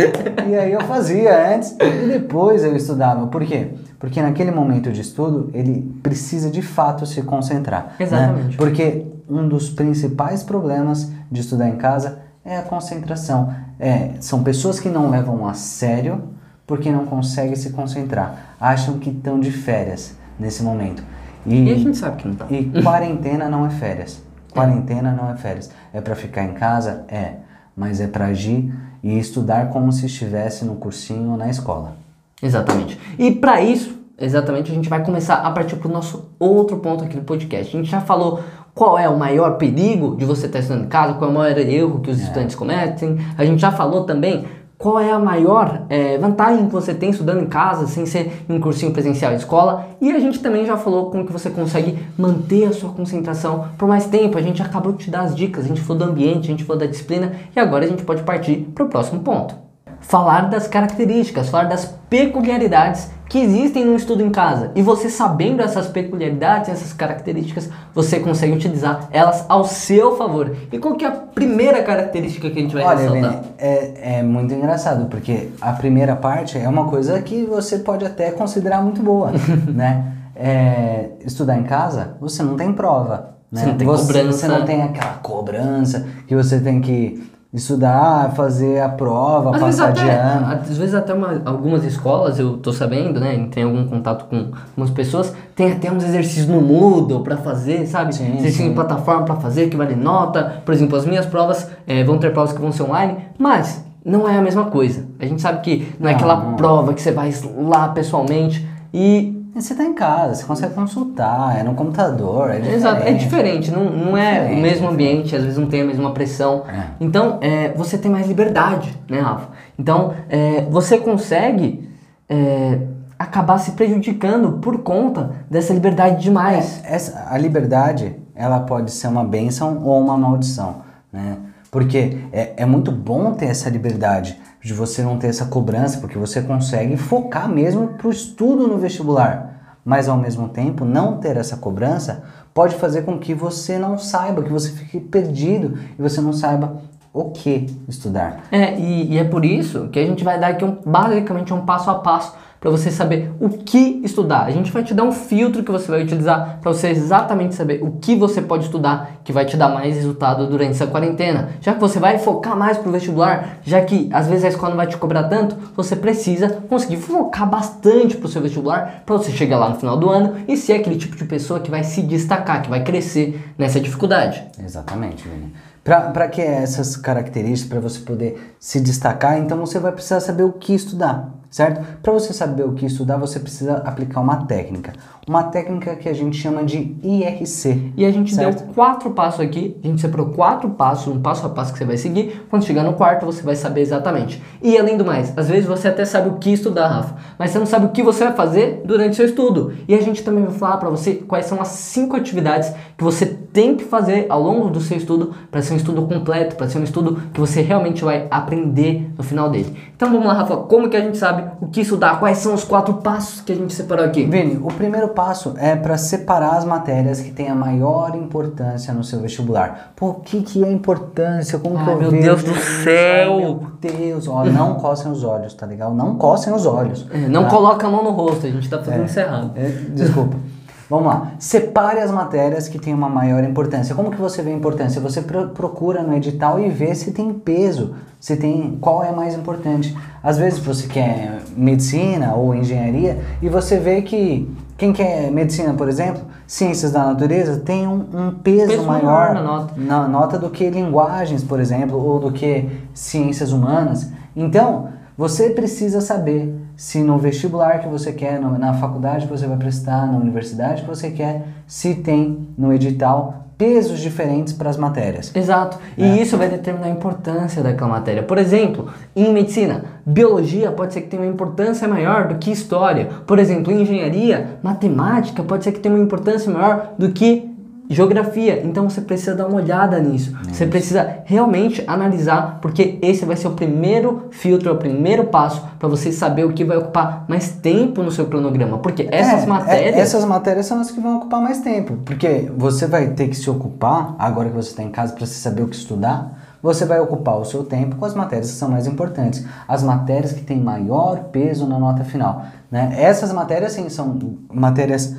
[0.46, 3.28] E aí eu fazia antes e depois eu estudava.
[3.28, 3.68] Por quê?
[3.98, 7.94] Porque naquele momento de estudo ele precisa de fato se concentrar.
[7.98, 8.04] né?
[8.04, 8.56] Exatamente.
[8.58, 13.48] Porque um dos principais problemas de estudar em casa é a concentração.
[13.80, 16.24] É, são pessoas que não levam a sério
[16.66, 18.56] porque não conseguem se concentrar.
[18.60, 21.02] Acham que estão de férias nesse momento.
[21.46, 22.46] E a gente sabe que não tá.
[22.50, 24.20] E quarentena não é férias.
[24.52, 25.70] Quarentena não é férias.
[25.92, 27.04] É para ficar em casa?
[27.08, 27.34] É.
[27.76, 31.96] Mas é para agir e estudar como se estivesse no cursinho ou na escola.
[32.42, 32.98] Exatamente.
[33.18, 37.16] E para isso, exatamente, a gente vai começar a partir pro nosso outro ponto aqui
[37.16, 37.76] do podcast.
[37.76, 38.42] A gente já falou
[38.74, 41.58] qual é o maior perigo de você estar estudando em casa, qual é o maior
[41.58, 43.18] erro que os estudantes cometem.
[43.38, 44.44] A gente já falou também
[44.78, 48.54] qual é a maior é, vantagem que você tem estudando em casa, sem ser em
[48.54, 49.88] um cursinho presencial em escola.
[50.00, 53.88] E a gente também já falou como que você consegue manter a sua concentração por
[53.88, 54.36] mais tempo.
[54.36, 56.64] A gente acabou de te dar as dicas, a gente falou do ambiente, a gente
[56.64, 59.54] falou da disciplina e agora a gente pode partir para o próximo ponto.
[60.00, 64.70] Falar das características, falar das peculiaridades que existem no estudo em casa.
[64.74, 70.54] E você sabendo essas peculiaridades, essas características, você consegue utilizar elas ao seu favor.
[70.70, 73.30] E qual que é a primeira característica que a gente vai Olha, ressaltar?
[73.30, 78.04] Vini, é, é muito engraçado, porque a primeira parte é uma coisa que você pode
[78.04, 79.32] até considerar muito boa,
[79.68, 80.12] né?
[80.38, 83.62] É, estudar em casa, você não tem prova, né?
[83.62, 84.38] Você não tem você, cobrança.
[84.38, 87.26] Você não tem aquela cobrança que você tem que
[87.56, 90.46] estudar, fazer a prova, Às vezes, passar de ano.
[90.70, 94.90] às vezes até uma- algumas escolas, eu tô sabendo, né, tem algum contato com algumas
[94.90, 98.14] pessoas, tem até uns exercícios no Moodle pra fazer, sabe?
[98.14, 98.70] Sim, Exercício sim.
[98.70, 100.62] em plataforma pra fazer, que vale nota.
[100.64, 104.28] Por exemplo, as minhas provas eh, vão ter provas que vão ser online, mas não
[104.28, 105.04] é a mesma coisa.
[105.18, 109.74] A gente sabe que não é aquela prova que você vai lá pessoalmente E você
[109.74, 112.76] tá em casa, você consegue consultar, é no computador, é diferente.
[112.76, 115.82] Exato, é diferente, não, não é Diferente, o mesmo é ambiente, às vezes não tem
[115.82, 116.64] a mesma pressão.
[116.68, 116.88] É.
[117.00, 119.48] Então, é, você tem mais liberdade, né, Rafa?
[119.78, 121.88] Então, é, você consegue
[122.28, 122.78] é,
[123.18, 126.82] acabar se prejudicando por conta dessa liberdade demais.
[126.84, 131.38] Essa, a liberdade, ela pode ser uma bênção ou uma maldição, né?
[131.70, 136.18] Porque é, é muito bom ter essa liberdade de você não ter essa cobrança, porque
[136.18, 139.78] você consegue focar mesmo pro estudo no vestibular.
[139.84, 144.42] Mas ao mesmo tempo, não ter essa cobrança pode fazer com que você não saiba,
[144.42, 146.82] que você fique perdido e você não saiba
[147.14, 148.42] o que estudar.
[148.50, 151.64] É, e, e é por isso que a gente vai dar aqui um, basicamente um
[151.64, 154.44] passo a passo para você saber o que estudar.
[154.44, 157.82] A gente vai te dar um filtro que você vai utilizar para você exatamente saber
[157.82, 161.50] o que você pode estudar que vai te dar mais resultado durante essa quarentena.
[161.60, 164.76] Já que você vai focar mais pro vestibular, já que às vezes a escola não
[164.76, 169.58] vai te cobrar tanto, você precisa conseguir focar bastante pro seu vestibular para você chegar
[169.58, 172.62] lá no final do ano e ser aquele tipo de pessoa que vai se destacar,
[172.62, 174.42] que vai crescer nessa dificuldade.
[174.62, 175.52] Exatamente, Vini.
[175.82, 180.52] Para que essas características, para você poder se destacar, então você vai precisar saber o
[180.52, 181.80] que estudar, certo?
[182.02, 184.92] Para você saber o que estudar, você precisa aplicar uma técnica.
[185.26, 187.94] Uma técnica que a gente chama de IRC.
[187.96, 188.62] E a gente certo?
[188.62, 191.86] deu quatro passos aqui, a gente separou quatro passos, um passo a passo que você
[191.86, 192.44] vai seguir.
[192.50, 194.42] Quando chegar no quarto, você vai saber exatamente.
[194.60, 197.58] E além do mais, às vezes você até sabe o que estudar, Rafa, mas você
[197.58, 199.72] não sabe o que você vai fazer durante seu estudo.
[199.88, 203.24] E a gente também vai falar para você quais são as cinco atividades que você
[203.24, 206.78] tem que fazer ao longo do seu estudo para ser um estudo completo, para ser
[206.78, 209.74] um estudo que você realmente vai aprender no final dele.
[209.96, 212.18] Então vamos lá, Rafa, como que a gente sabe o que estudar?
[212.18, 214.24] Quais são os quatro passos que a gente separou aqui?
[214.24, 219.04] Vini, o primeiro passo é para separar as matérias que têm a maior importância no
[219.04, 219.92] seu vestibular.
[219.96, 221.58] Pô, o que, que é importância?
[221.58, 223.32] Como que eu meu vejo Deus do céu!
[223.32, 225.94] Ai, meu Deus, ó, não coçem os olhos, tá legal?
[225.94, 227.06] Não coçem os olhos.
[227.10, 227.50] É, não tá?
[227.50, 229.52] coloca a mão no rosto, a gente tá fazendo isso errado.
[229.56, 230.36] É, desculpa.
[230.88, 231.32] Vamos lá.
[231.38, 233.94] Separe as matérias que têm uma maior importância.
[233.94, 235.00] Como que você vê a importância?
[235.00, 239.34] Você pro- procura no edital e vê se tem peso, se tem qual é mais
[239.34, 239.96] importante.
[240.22, 245.88] Às vezes você quer medicina ou engenharia e você vê que quem quer medicina, por
[245.88, 249.74] exemplo, ciências da natureza, tem um, um peso, Peso maior maior na nota.
[249.76, 254.08] na nota do que linguagens, por exemplo, ou do que ciências humanas.
[254.36, 259.56] Então, você precisa saber se no vestibular que você quer, na faculdade que você vai
[259.56, 265.34] prestar, na universidade que você quer, se tem no edital pesos diferentes para as matérias.
[265.34, 265.78] Exato.
[265.96, 266.16] E É.
[266.20, 268.22] isso vai determinar a importância daquela matéria.
[268.22, 273.08] Por exemplo, em medicina, biologia pode ser que tenha uma importância maior do que história.
[273.26, 277.55] Por exemplo, em engenharia, matemática pode ser que tenha uma importância maior do que
[277.88, 278.62] geografia.
[278.64, 280.36] Então você precisa dar uma olhada nisso.
[280.50, 285.62] Você precisa realmente analisar, porque esse vai ser o primeiro filtro, é o primeiro passo
[285.78, 288.78] para você saber o que vai ocupar mais tempo no seu cronograma.
[288.78, 291.98] Porque essas É, matérias é, essas matérias são as que vão ocupar mais tempo.
[292.04, 295.34] Porque você vai ter que se ocupar, agora que você está em casa, para você
[295.34, 298.68] saber o que estudar, você vai ocupar o seu tempo com as matérias que são
[298.68, 299.44] mais importantes.
[299.68, 302.44] As matérias que têm maior peso na nota final.
[302.70, 302.94] Né?
[302.98, 304.18] Essas matérias, sim, são
[304.52, 305.14] matérias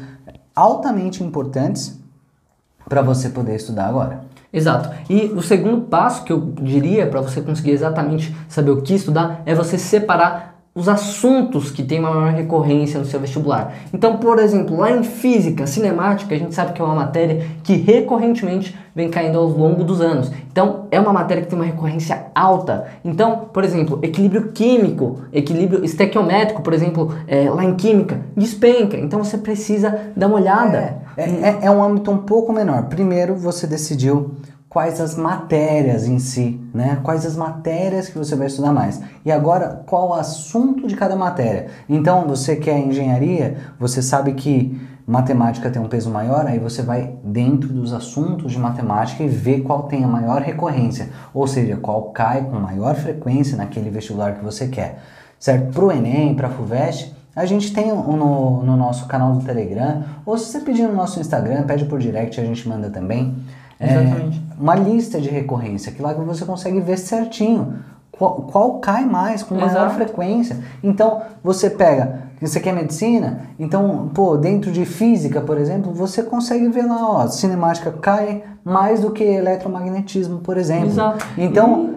[0.55, 1.97] altamente importantes
[2.87, 4.21] para você poder estudar agora.
[4.51, 4.89] Exato.
[5.09, 9.41] E o segundo passo que eu diria para você conseguir exatamente saber o que estudar
[9.45, 13.73] é você separar os assuntos que têm uma maior recorrência no seu vestibular.
[13.91, 17.73] Então, por exemplo, lá em física, cinemática, a gente sabe que é uma matéria que
[17.73, 20.31] recorrentemente vem caindo ao longo dos anos.
[20.51, 22.85] Então, é uma matéria que tem uma recorrência alta.
[23.03, 28.95] Então, por exemplo, equilíbrio químico, equilíbrio estequiométrico, por exemplo, é, lá em química, despenca.
[28.97, 30.99] Então, você precisa dar uma olhada.
[31.17, 32.83] É, é, é um âmbito um pouco menor.
[32.83, 34.35] Primeiro, você decidiu
[34.69, 36.99] quais as matérias em si, né?
[37.03, 39.01] Quais as matérias que você vai estudar mais.
[39.23, 41.67] E agora, qual o assunto de cada matéria.
[41.87, 47.13] Então, você quer engenharia, você sabe que matemática tem um peso maior, aí você vai
[47.23, 52.11] dentro dos assuntos de matemática e vê qual tem a maior recorrência, ou seja, qual
[52.11, 54.99] cai com maior frequência naquele vestibular que você quer.
[55.39, 55.71] Certo?
[55.73, 60.03] Para o Enem, para a FUVEST, a gente tem no, no nosso canal do Telegram,
[60.25, 63.33] ou se você pedir no nosso Instagram, pede por direct, a gente manda também.
[63.79, 64.41] Exatamente.
[64.51, 67.75] É, uma lista de recorrência, que lá que você consegue ver certinho
[68.11, 69.95] qual, qual cai mais, com maior Exato.
[69.95, 70.57] frequência.
[70.83, 76.67] Então, você pega, você quer medicina, então, pô, dentro de física, por exemplo, você consegue
[76.69, 80.87] ver lá, ó, cinemática cai mais do que eletromagnetismo, por exemplo.
[80.87, 81.25] Exato.
[81.37, 81.95] Então,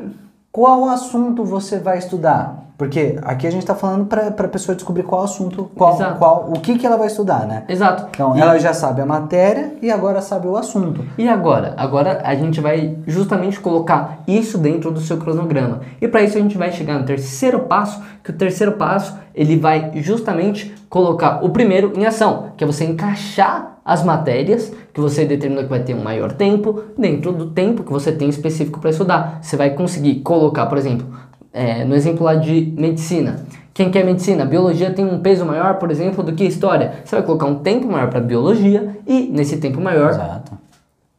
[0.53, 2.70] qual assunto você vai estudar?
[2.81, 6.19] Porque aqui a gente está falando para a pessoa descobrir qual assunto, qual, Exato.
[6.19, 7.63] qual, o que, que ela vai estudar, né?
[7.69, 8.07] Exato.
[8.11, 11.05] Então, E- ela já sabe a matéria e agora sabe o assunto.
[11.19, 11.75] E agora?
[11.77, 15.81] Agora a gente vai justamente colocar isso dentro do seu cronograma.
[16.01, 19.59] E para isso a gente vai chegar no terceiro passo, que o terceiro passo ele
[19.59, 25.27] vai justamente colocar o primeiro em ação, que é você encaixar as matérias que você
[25.27, 28.89] determina que vai ter um maior tempo dentro do tempo que você tem específico para
[28.89, 29.39] estudar.
[29.43, 31.07] Você vai conseguir colocar, por exemplo,
[31.53, 33.45] é, no exemplo lá de medicina.
[33.73, 34.45] Quem quer medicina?
[34.45, 36.95] Biologia tem um peso maior, por exemplo, do que história.
[37.05, 40.53] Você vai colocar um tempo maior para biologia e nesse tempo maior Exato.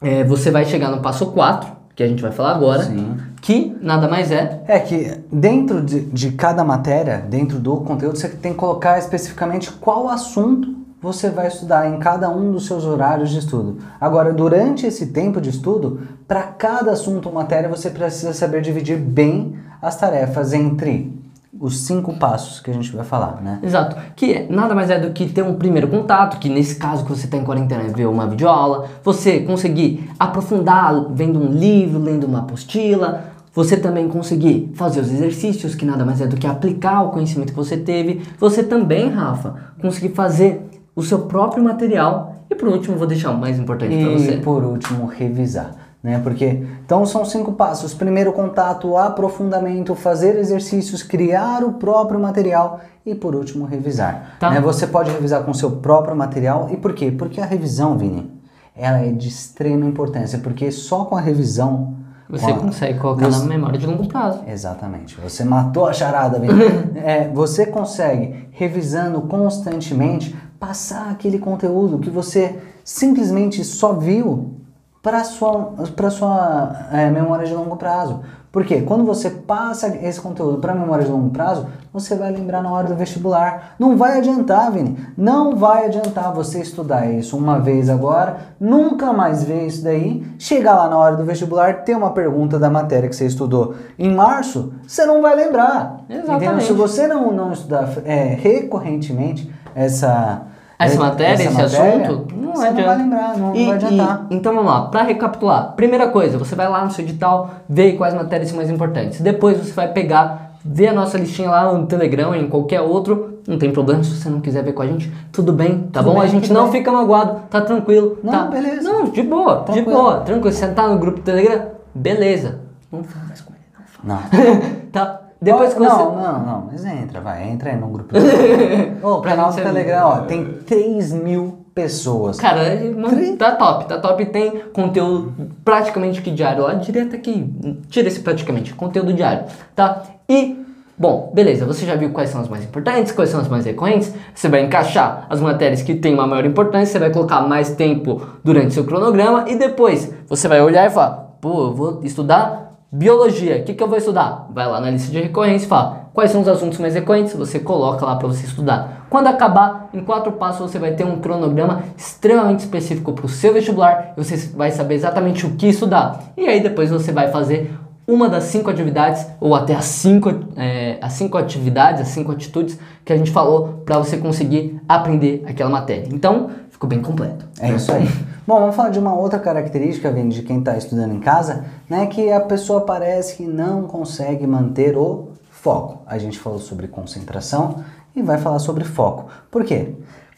[0.01, 3.15] é, você vai chegar no passo 4, que a gente vai falar agora, Sim.
[3.41, 4.61] que nada mais é.
[4.67, 9.71] É que dentro de, de cada matéria, dentro do conteúdo, você tem que colocar especificamente
[9.71, 13.79] qual assunto você vai estudar em cada um dos seus horários de estudo.
[13.99, 18.97] Agora, durante esse tempo de estudo, para cada assunto ou matéria, você precisa saber dividir
[18.97, 21.19] bem as tarefas entre
[21.59, 23.59] os cinco passos que a gente vai falar, né?
[23.61, 23.95] Exato.
[24.15, 27.25] Que nada mais é do que ter um primeiro contato, que nesse caso que você
[27.25, 32.39] está em quarentena é ver uma videoaula, você conseguir aprofundar vendo um livro, lendo uma
[32.39, 37.09] apostila, você também conseguir fazer os exercícios, que nada mais é do que aplicar o
[37.09, 40.65] conhecimento que você teve, você também, Rafa, conseguir fazer
[40.95, 44.37] o seu próprio material e por último vou deixar o mais importante para E você.
[44.37, 45.75] por último, revisar.
[46.03, 46.19] Né?
[46.23, 53.13] Porque então são cinco passos: primeiro contato, aprofundamento, fazer exercícios, criar o próprio material e
[53.13, 54.37] por último revisar.
[54.39, 54.49] Tá.
[54.49, 54.61] Né?
[54.61, 57.11] Você pode revisar com seu próprio material e por quê?
[57.11, 58.31] Porque a revisão, Vini,
[58.75, 61.95] ela é de extrema importância, porque só com a revisão
[62.27, 64.41] Você consegue colocar você- na memória de longo prazo.
[64.47, 65.19] Exatamente.
[65.21, 66.53] Você matou a charada, Vini.
[66.95, 74.60] é, você consegue, revisando constantemente, passar aquele conteúdo que você simplesmente só viu
[75.01, 78.21] para sua, pra sua é, memória de longo prazo.
[78.51, 82.69] Porque quando você passa esse conteúdo para memória de longo prazo, você vai lembrar na
[82.69, 83.75] hora do vestibular.
[83.79, 84.97] Não vai adiantar, Vini.
[85.17, 90.75] Não vai adiantar você estudar isso uma vez agora, nunca mais ver isso daí, chegar
[90.75, 94.73] lá na hora do vestibular, ter uma pergunta da matéria que você estudou em março,
[94.85, 96.01] você não vai lembrar.
[96.09, 96.45] Exatamente.
[96.45, 96.61] Entendeu?
[96.67, 100.41] Se você não, não estudar é, recorrentemente essa,
[100.85, 102.81] Essa matéria, esse matéria, assunto, não você adianta.
[102.81, 104.27] não vai lembrar, não, E- vai adiantar.
[104.29, 105.73] e- então vamos lá, para recapitular.
[105.75, 109.21] Primeira coisa, você vai lá no seu edital, ver quais matérias são mais importantes.
[109.21, 113.39] Depois você vai pegar, ver a nossa listinha lá no Telegram, em qualquer outro.
[113.47, 115.11] Não tem problema se você não quiser ver com a gente.
[115.31, 116.19] Tudo bem, tá Tudo bom?
[116.19, 116.73] bem, a gente não bem.
[116.73, 118.19] fica magoado, tá tranquilo.
[118.23, 118.43] Não, tá?
[118.45, 118.83] beleza.
[118.83, 119.91] Não, de boa, de Tranquilo.
[119.99, 120.53] boa, tranquilo.
[120.55, 121.63] Você tá no grupo do Telegram,
[121.95, 122.59] beleza.
[122.91, 124.21] Não fala mais com ele, não fala.
[124.53, 124.61] Não.
[124.91, 125.20] tá?
[125.41, 125.89] Depois que você.
[125.89, 128.13] Não, não, não, mas entra, vai, entra aí no grupo.
[129.01, 132.39] Ô, o Pra canal do Telegram, ó, tem 3 mil pessoas.
[132.39, 134.23] Cara, é- mano, tá top, tá top.
[134.25, 135.33] Tem conteúdo
[135.65, 137.51] praticamente que diário lá, direto aqui.
[137.89, 140.03] Tira esse praticamente, conteúdo diário, tá?
[140.29, 140.63] E,
[140.95, 144.13] bom, beleza, você já viu quais são as mais importantes, quais são as mais recorrentes.
[144.35, 148.21] Você vai encaixar as matérias que têm uma maior importância, você vai colocar mais tempo
[148.43, 153.57] durante seu cronograma e depois você vai olhar e falar, pô, eu vou estudar biologia,
[153.57, 154.47] o que, que eu vou estudar?
[154.51, 157.57] Vai lá na lista de recorrência e fala quais são os assuntos mais recorrentes, você
[157.57, 159.07] coloca lá para você estudar.
[159.09, 163.53] Quando acabar, em quatro passos você vai ter um cronograma extremamente específico para o seu
[163.53, 166.33] vestibular você vai saber exatamente o que estudar.
[166.35, 167.73] E aí depois você vai fazer
[168.07, 172.77] uma das cinco atividades ou até as cinco, é, as cinco atividades, as cinco atitudes
[173.05, 176.07] que a gente falou para você conseguir aprender aquela matéria.
[176.11, 177.45] Então, ficou bem completo.
[177.59, 178.07] É isso aí.
[178.45, 182.07] Bom, vamos falar de uma outra característica, Vini, de quem está estudando em casa, né?
[182.07, 185.99] Que a pessoa parece que não consegue manter o foco.
[186.07, 187.83] A gente falou sobre concentração
[188.15, 189.27] e vai falar sobre foco.
[189.49, 189.93] Por quê?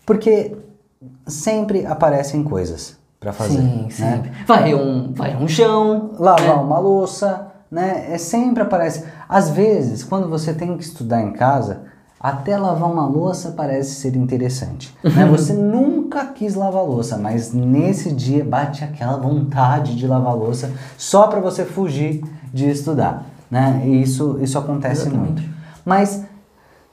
[0.05, 0.55] Porque
[1.25, 3.57] sempre aparecem coisas para fazer.
[3.57, 3.89] Sim, né?
[3.89, 4.31] sempre.
[4.45, 6.11] Vai um, vai um chão.
[6.19, 6.63] lavar né?
[6.63, 8.05] uma louça, né?
[8.09, 9.03] É sempre aparece.
[9.27, 11.81] Às vezes, quando você tem que estudar em casa,
[12.23, 14.95] Até lavar uma louça parece ser interessante.
[15.03, 15.25] Né?
[15.29, 21.27] Você nunca quis lavar louça, mas nesse dia bate aquela vontade de lavar louça só
[21.27, 22.23] para você fugir
[22.53, 23.25] de estudar.
[23.51, 23.81] Né?
[23.85, 25.41] E isso, isso acontece Exatamente.
[25.41, 25.43] muito.
[25.83, 26.23] Mas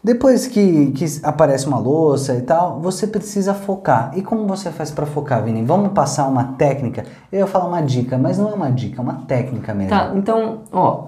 [0.03, 4.13] depois que, que aparece uma louça e tal, você precisa focar.
[4.17, 5.63] E como você faz para focar, Vini?
[5.65, 7.05] Vamos passar uma técnica?
[7.31, 9.91] Eu ia falar uma dica, mas não é uma dica, é uma técnica mesmo.
[9.91, 11.05] Tá, então, ó,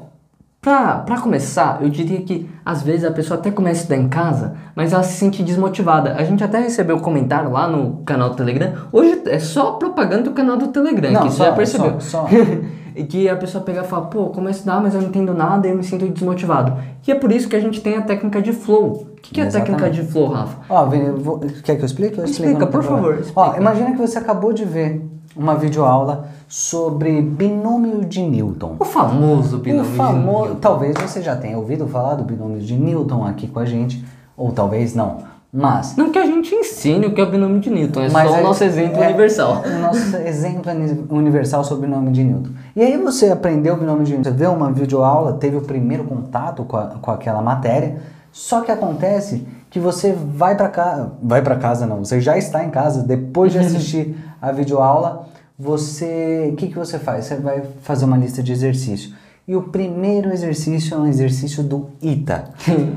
[0.61, 4.09] pra, pra começar, eu diria que às vezes a pessoa até começa a estudar em
[4.09, 6.15] casa, mas ela se sente desmotivada.
[6.15, 8.73] A gente até recebeu um comentário lá no canal do Telegram.
[8.93, 12.01] Hoje é só propaganda do canal do Telegram, Não, que só- você já percebeu.
[12.01, 12.29] só- só.
[12.95, 15.33] E que a pessoa pega e fala, pô, começo a estudar, mas eu não entendo
[15.35, 16.77] nada e eu me sinto desmotivado.
[17.07, 19.07] E é por isso que a gente tem a técnica de flow.
[19.17, 20.57] O que, que é a técnica de flow, Rafa?
[20.69, 22.19] Ó, Vini, vou- quer que eu explique?
[22.19, 23.61] Eu explico, Explica, por favor, Ó, explica.
[23.61, 28.77] imagina que você acabou de ver uma videoaula sobre binômio de Newton.
[28.79, 30.61] O famoso binômio o de famoso, Newton.
[30.61, 34.05] talvez você já tenha ouvido falar do binômio de Newton aqui com a gente,
[34.37, 35.19] ou talvez não.
[35.55, 38.31] Mas Não que a gente ensine o que é o binômio de Newton, é Mas
[38.31, 39.63] só é- o nosso exemplo é- universal.
[39.67, 42.51] O nosso exemplo uni- universal sobre o binômio de Newton.
[42.75, 46.05] E aí você aprendeu o binômio de Newton, você vê uma videoaula, teve o primeiro
[46.05, 47.99] contato com, a- com aquela matéria,
[48.33, 52.65] só que acontece que você vai para casa, vai para casa não, você já está
[52.65, 55.27] em casa depois de assistir a videoaula,
[55.59, 57.27] você, o que que você faz?
[57.27, 59.15] Você vai fazer uma lista de exercício.
[59.47, 62.45] E o primeiro exercício é um exercício do ITA.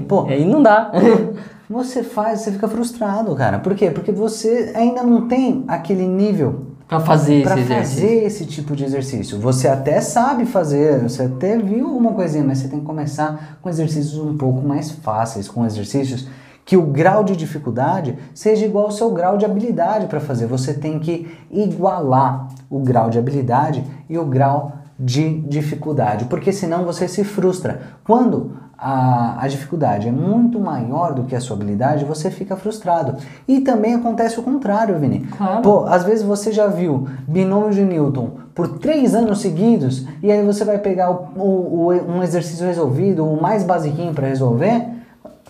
[0.07, 0.91] Pô, Aí não dá.
[1.69, 3.59] você faz, você fica frustrado, cara.
[3.59, 3.89] Por quê?
[3.89, 8.01] Porque você ainda não tem aquele nível pra fazer para esse exercício.
[8.01, 9.39] fazer esse tipo de exercício.
[9.39, 13.69] Você até sabe fazer, você até viu alguma coisinha, mas você tem que começar com
[13.69, 16.27] exercícios um pouco mais fáceis, com exercícios
[16.63, 20.47] que o grau de dificuldade seja igual ao seu grau de habilidade para fazer.
[20.47, 26.85] Você tem que igualar o grau de habilidade e o grau de dificuldade, porque senão
[26.85, 27.81] você se frustra.
[28.03, 33.15] Quando a, a dificuldade é muito maior do que a sua habilidade, você fica frustrado.
[33.47, 35.21] E também acontece o contrário, Vini.
[35.37, 35.61] Claro.
[35.61, 40.45] Pô, às vezes você já viu binômio de Newton por três anos seguidos e aí
[40.45, 44.85] você vai pegar o, o- o- um exercício resolvido, o mais basiquinho para resolver,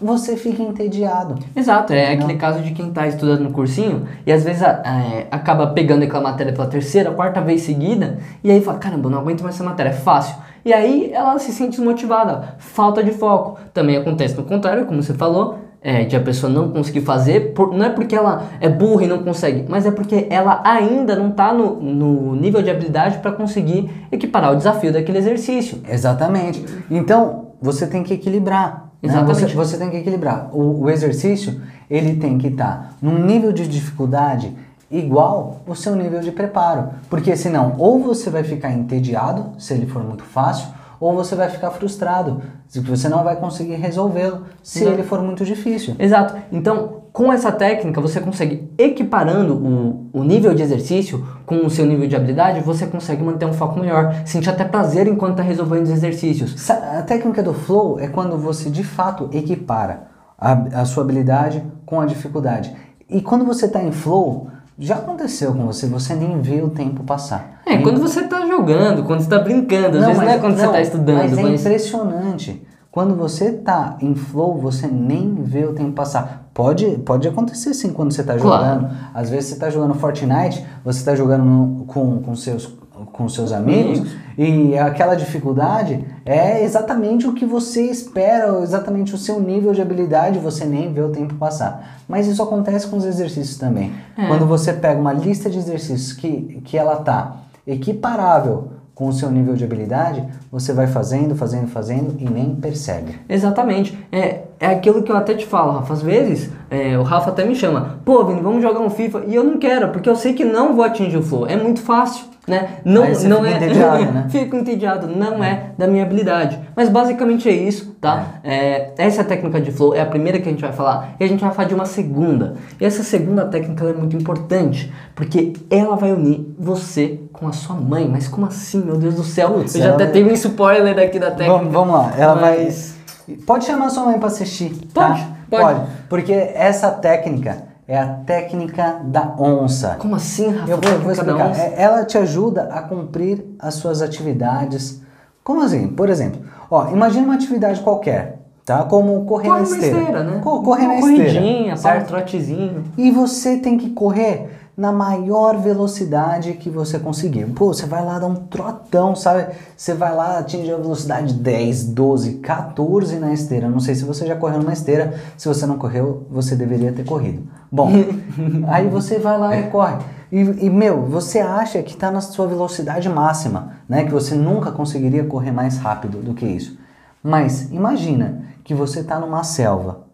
[0.02, 1.36] você fica entediado.
[1.56, 5.28] Exato, é aquele caso de quem tá estudando no cursinho e às vezes a- é,
[5.32, 9.42] acaba pegando aquela matéria pela terceira, quarta vez seguida e aí fala, caramba, não aguento
[9.42, 10.36] mais essa matéria, é fácil.
[10.66, 13.58] E aí ela se sente desmotivada, falta de foco.
[13.74, 17.72] Também acontece no contrário, como você falou, é, de a pessoa não conseguir fazer, por-
[17.72, 21.30] não é porque ela é burra e não consegue, mas é porque ela ainda não
[21.30, 25.80] tá no, no nível de habilidade para conseguir equiparar o desafio daquele exercício.
[25.88, 26.66] Exatamente.
[26.90, 28.85] Então, você tem que equilibrar.
[29.06, 29.14] Né?
[29.14, 29.56] Exatamente.
[29.56, 30.50] Você, você tem que equilibrar.
[30.54, 34.56] O, o exercício, ele tem que estar num nível de dificuldade
[34.90, 36.90] igual o seu nível de preparo.
[37.10, 40.68] Porque senão, ou você vai ficar entediado, se ele for muito fácil,
[41.00, 45.44] ou você vai ficar frustrado, se você não vai conseguir resolvê-lo, se ele for muito
[45.44, 45.96] difícil.
[46.00, 46.36] Exato.
[46.52, 51.86] Então, com essa técnica, você consegue, equiparando o, o nível de exercício com o seu
[51.86, 55.84] nível de habilidade, você consegue manter um foco maior, sentir até prazer enquanto está resolvendo
[55.84, 56.70] os exercícios.
[56.70, 60.08] A técnica do flow é quando você de fato equipara
[60.38, 62.76] a, a sua habilidade com a dificuldade.
[63.10, 67.02] E quando você está em flow, já aconteceu com você, você nem vê o tempo
[67.06, 67.62] passar.
[67.66, 70.66] É, quando você está jogando, quando você está brincando, às vezes não é quando você
[70.66, 71.62] está estudando, Mas é mas...
[71.62, 72.68] impressionante.
[72.92, 76.45] Quando você tá em flow, você nem vê o tempo passar.
[76.56, 78.64] Pode, pode acontecer sim quando você tá Claro.
[78.80, 78.98] jogando.
[79.14, 82.74] Às vezes você tá jogando Fortnite, você tá jogando no- com, com, seus,
[83.12, 84.16] com seus amigos, Amigos.
[84.38, 90.40] e aquela dificuldade é exatamente o que você espera, exatamente o seu nível de habilidade,
[90.40, 92.00] você nem vê o tempo passar.
[92.08, 93.92] Mas isso acontece com os exercícios também.
[94.18, 94.26] É.
[94.26, 97.36] Quando você pega uma lista de exercícios que, que ela tá
[97.68, 103.20] equiparável com o seu nível de habilidade, você vai fazendo, fazendo, fazendo e nem percebe.
[103.28, 103.96] Exatamente.
[104.10, 105.94] É, é aquilo que eu até te falo, Rafa.
[105.94, 109.24] Às vezes, é, o Rafa até me chama, pô, Vini, vamos jogar um FIFA.
[109.28, 111.46] E eu não quero, porque eu sei que não vou atingir o flow.
[111.46, 112.78] É muito fácil, né?
[112.86, 113.56] Não, Aí você não fica é.
[113.58, 114.26] entediado, né?
[114.30, 116.60] Fico entediado, não é da minha habilidade.
[116.76, 118.26] Mas basicamente é isso, tá?
[118.44, 121.16] É, essa é a técnica de flow, é a primeira que a gente vai falar.
[121.20, 122.56] E a gente vai falar de uma segunda.
[122.80, 127.76] E essa segunda técnica é muito importante, porque ela vai unir você com a sua
[127.76, 128.08] mãe.
[128.12, 129.52] Mas como assim, meu Deus do céu?
[129.52, 131.52] Putz, eu já até vai- teve um spoiler aqui da técnica.
[131.58, 132.96] Vamos, vamos lá, ela Mas-
[133.28, 133.38] vai.
[133.48, 134.70] Pode chamar sua mãe para assistir.
[134.94, 135.08] tá?
[135.10, 135.82] Pode, pode.
[136.08, 139.96] Porque essa técnica é a técnica da onça.
[140.00, 140.72] Como assim, Rafa?
[140.72, 141.58] Eu vou, eu vou explicar.
[141.60, 145.02] É- Ela te ajuda a cumprir as suas atividades.
[145.44, 145.88] Como assim?
[145.90, 148.84] Por exemplo, ó, imagina uma atividade qualquer, tá?
[148.84, 150.24] Como correr Corre na esteira.
[150.24, 150.40] né?
[150.44, 151.24] Co- correr Uma na esteira.
[151.34, 152.08] corridinha, um certo?
[152.08, 152.84] trotezinho.
[152.98, 157.46] E você tem que correr na maior velocidade que você conseguir.
[157.54, 159.54] Pô, você vai lá dar um trotão, sabe?
[159.78, 163.70] Você vai lá atingir a velocidade 10, 12, 14 na esteira.
[163.70, 165.14] Não sei se você já correu numa esteira.
[165.38, 167.44] Se você não correu, você deveria ter corrido.
[167.76, 167.92] Bom,
[168.70, 169.98] aí você vai lá e corre.
[170.32, 174.06] E, e, meu, você acha que está na sua velocidade máxima, né?
[174.06, 176.80] Que você nunca conseguiria correr mais rápido do que isso.
[177.22, 180.06] Mas imagina que você está numa selva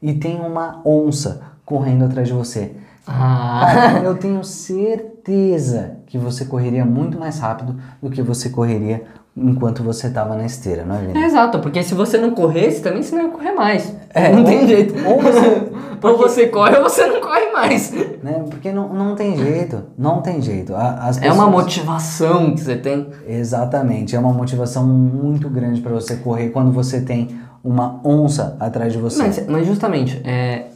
[0.00, 2.76] e tem uma onça correndo atrás de você.
[3.04, 3.66] Ah.
[3.74, 9.06] Cara, eu tenho certeza que você correria muito mais rápido do que você correria
[9.42, 11.18] enquanto você estava na esteira, não é, Vini?
[11.22, 13.94] É exato, porque se você não corresse, também você não ia correr mais.
[14.14, 14.94] É, não tem jeito.
[15.06, 15.68] ou você-
[16.02, 17.90] ou você corre ou você não corre mais.
[18.22, 18.44] Né?
[18.50, 20.74] Porque não, não tem jeito, não tem jeito.
[20.74, 23.06] As É uma pessoas- motivação que você tem.
[23.26, 28.92] Exatamente, é uma motivação muito grande para você correr quando você tem uma onça atrás
[28.92, 29.22] de você.
[29.22, 30.66] Mas, mas justamente, é,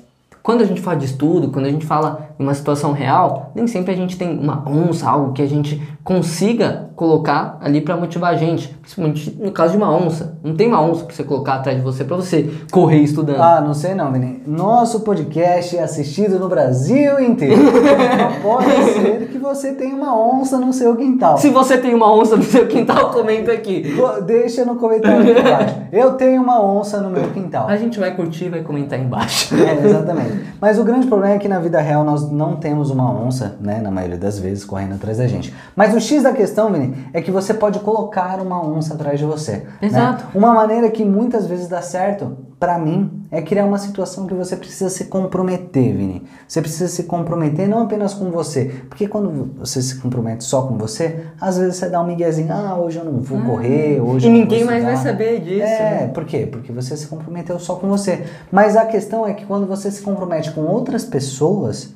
[0.42, 3.66] quando a gente fala de estudo, quando a gente fala em uma situação real, nem
[3.66, 8.32] sempre a gente tem uma onça, algo que a gente consiga colocar ali para motivar
[8.32, 8.68] a gente.
[8.68, 10.38] Principalmente no caso de uma onça.
[10.42, 13.40] Não tem uma onça para você colocar atrás de você para você correr estudando.
[13.40, 14.42] Ah, não sei não, Vini.
[14.46, 17.62] Nosso podcast é assistido no Brasil inteiro.
[18.22, 21.38] Não pode ser que você tenha uma onça no seu quintal.
[21.38, 23.96] Se você tem uma onça no seu quintal, comenta aqui.
[24.26, 25.74] Deixa no comentário aqui embaixo.
[25.92, 27.68] Eu tenho uma onça no meu quintal.
[27.68, 29.54] A gente vai curtir e vai comentar aí embaixo.
[29.54, 30.42] É, exatamente.
[30.60, 33.80] Mas o grande problema é que na vida real nós não temos uma onça, né,
[33.80, 35.52] na maioria das vezes, correndo atrás da gente.
[35.74, 39.24] Mas o X da questão, Vini, é que você pode colocar uma onça atrás de
[39.24, 39.52] você.
[39.52, 39.66] né?
[39.82, 40.24] Exato.
[40.36, 44.54] Uma maneira que muitas vezes dá certo, pra mim, é criar uma situação que você
[44.54, 46.22] precisa se comprometer, Vini.
[46.46, 48.82] Você precisa se comprometer não apenas com você.
[48.88, 52.78] Porque quando você se compromete só com você, às vezes você dá um miguezinho, ah,
[52.78, 55.62] hoje eu não vou correr, hoje E eu não ninguém mais vai estudar." saber disso.
[55.62, 56.10] É, né?
[56.14, 56.46] por quê?
[56.50, 58.24] Porque você se comprometeu só com você.
[58.52, 61.92] Mas a questão é que quando você se compromete com outras pessoas,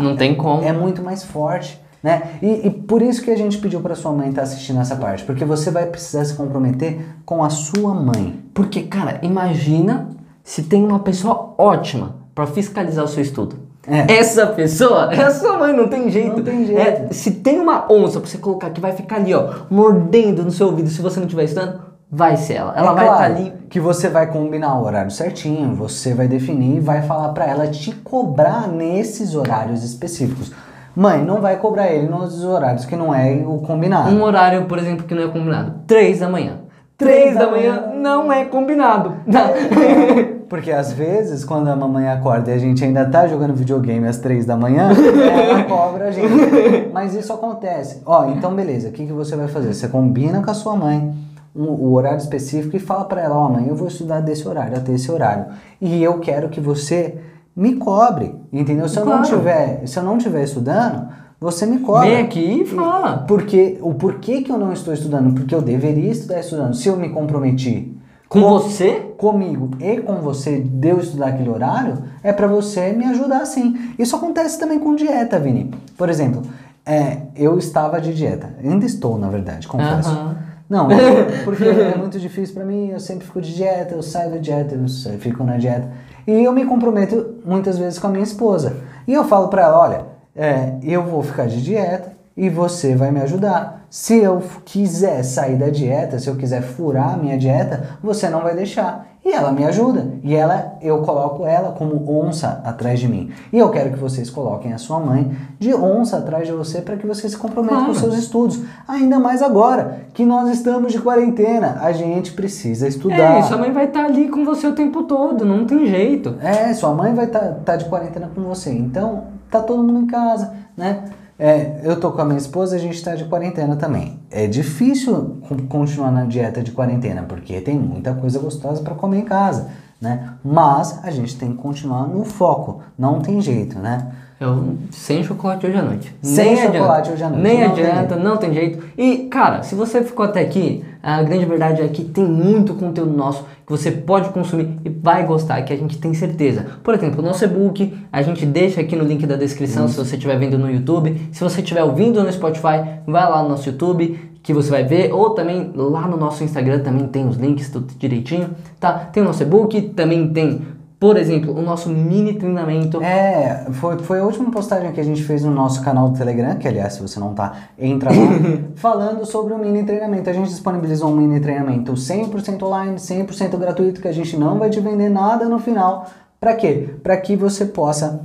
[0.00, 0.62] Não tem como.
[0.62, 1.80] é muito mais forte.
[2.02, 2.38] Né?
[2.40, 5.24] E, e por isso que a gente pediu para sua mãe estar assistindo essa parte,
[5.24, 8.44] porque você vai precisar se comprometer com a sua mãe.
[8.54, 10.08] Porque, cara, imagina
[10.44, 13.56] se tem uma pessoa ótima para fiscalizar o seu estudo.
[13.88, 14.18] É.
[14.18, 16.36] Essa pessoa é a sua mãe, não tem jeito.
[16.36, 16.80] Não tem jeito.
[16.80, 20.50] É, se tem uma onça pra você colocar que vai ficar ali, ó, mordendo no
[20.50, 21.80] seu ouvido se você não estiver estudando,
[22.10, 22.72] vai ser ela.
[22.76, 23.52] Ela É vai claro ali.
[23.68, 27.66] que você vai combinar o horário certinho, você vai definir e vai falar para ela
[27.66, 30.52] te cobrar nesses horários específicos.
[30.94, 34.08] Mãe, não vai cobrar ele nos horários que não é o combinado.
[34.10, 35.74] Um horário, por exemplo, que não é combinado.
[35.86, 36.60] Três da manhã.
[36.96, 38.00] Três Três da da manhã manhã.
[38.00, 39.14] não é combinado.
[40.48, 44.16] Porque às vezes, quando a mamãe acorda e a gente ainda tá jogando videogame às
[44.18, 46.88] três da manhã, ela cobra a gente.
[46.94, 48.00] Mas isso acontece.
[48.06, 49.74] Ó, então beleza, o que, que você vai fazer?
[49.74, 51.12] Você combina com a sua mãe
[51.56, 54.76] o, o horário específico e fala pra ela, ó mãe, eu vou estudar desse horário
[54.76, 55.46] até esse horário.
[55.80, 57.18] E eu quero que você
[57.56, 58.88] me cobre, entendeu?
[58.88, 59.26] Se eu não Claro.
[59.28, 61.08] tiver, se eu não tiver estudando,
[61.40, 62.08] você me cobra.
[62.08, 63.24] Vem aqui e fala.
[63.26, 65.34] Porque o porquê que eu não estou estudando?
[65.34, 66.74] Porque eu deveria estar estudando.
[66.74, 67.96] Se eu me comprometi
[68.28, 69.12] Com você?
[69.16, 73.74] comigo e com você de eu estudar aquele horário, é pra você me ajudar sim.
[73.98, 75.70] Isso acontece também com dieta, Vini.
[75.96, 76.42] Por exemplo,
[76.84, 78.54] é, eu estava de dieta.
[78.62, 80.10] Ainda estou, na verdade, confesso.
[80.10, 80.36] Aham.
[80.68, 80.88] Não,
[81.44, 84.74] porque é muito difícil pra mim, eu sempre fico de dieta, eu saio da dieta,
[84.74, 85.88] eu fico na dieta.
[86.26, 88.76] E eu me comprometo muitas vezes com a minha esposa.
[89.06, 93.10] E eu falo pra ela, olha, é, eu vou ficar de dieta e você vai
[93.10, 93.86] me ajudar.
[93.88, 98.42] Se eu quiser sair da dieta, se eu quiser furar a minha dieta, você não
[98.42, 99.06] vai deixar.
[99.26, 100.06] E ela me ajuda.
[100.22, 103.32] E ela, eu coloco ela como onça atrás de mim.
[103.52, 106.96] E eu quero que vocês coloquem a sua mãe de onça atrás de você para
[106.96, 108.12] que você se comprometa com os Claro.
[108.12, 108.60] seus estudos.
[108.86, 111.78] Ainda mais agora que nós estamos de quarentena.
[111.82, 113.38] A gente precisa estudar.
[113.38, 116.36] É, sua mãe vai estar ali com você o tempo todo, não tem jeito.
[116.40, 118.70] É, sua mãe vai estar de quarentena com você.
[118.70, 121.02] Então, tá todo mundo em casa, né?
[121.38, 124.18] É, eu tô com a minha esposa, a gente tá de quarentena também.
[124.30, 129.18] É difícil con- continuar na dieta de quarentena, porque tem muita coisa gostosa para comer
[129.18, 129.68] em casa,
[130.00, 130.30] né?
[130.42, 134.12] Mas a gente tem que continuar no foco, não tem jeito, né?
[134.38, 136.14] Eu, sem chocolate hoje à noite.
[136.20, 137.12] Sem Nem chocolate adianta.
[137.12, 138.24] hoje à noite, Nem não tem adianta, jeito.
[138.24, 138.84] não tem jeito.
[138.98, 143.16] E, cara, se você ficou até aqui, a grande verdade é que tem muito conteúdo
[143.16, 146.66] nosso que você pode consumir e vai gostar, que a gente tem certeza.
[146.84, 150.16] Por exemplo, o nosso e-book, a gente deixa aqui no link da descrição se você
[150.16, 151.28] estiver vendo no YouTube.
[151.32, 155.12] Se você estiver ouvindo no Spotify, vai lá no nosso YouTube que você vai ver,
[155.12, 158.92] ou também lá no nosso Instagram também tem os links tudo direitinho, tá?
[158.92, 160.60] Tem o nosso e-book, também tem,
[160.98, 163.02] por exemplo, o nosso mini treinamento.
[163.02, 166.56] É, foi, foi a última postagem que a gente fez no nosso canal do Telegram,
[166.56, 168.16] que aliás, se você não tá, entra lá,
[168.76, 170.30] falando sobre o mini treinamento.
[170.30, 174.70] A gente disponibilizou um mini treinamento 100% online, 100% gratuito, que a gente não vai
[174.70, 176.06] te vender nada no final.
[176.40, 176.94] Pra quê?
[177.02, 178.24] Pra que você possa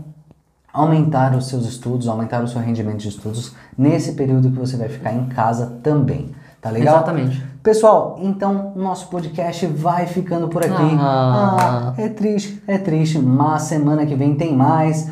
[0.71, 4.87] aumentar os seus estudos, aumentar o seu rendimento de estudos nesse período que você vai
[4.87, 6.31] ficar em casa também.
[6.61, 6.95] Tá legal?
[6.95, 7.50] Exatamente.
[7.63, 10.95] Pessoal, então nosso podcast vai ficando por aqui.
[10.99, 11.93] Ah.
[11.95, 15.07] Ah, é triste, é triste, mas semana que vem tem mais.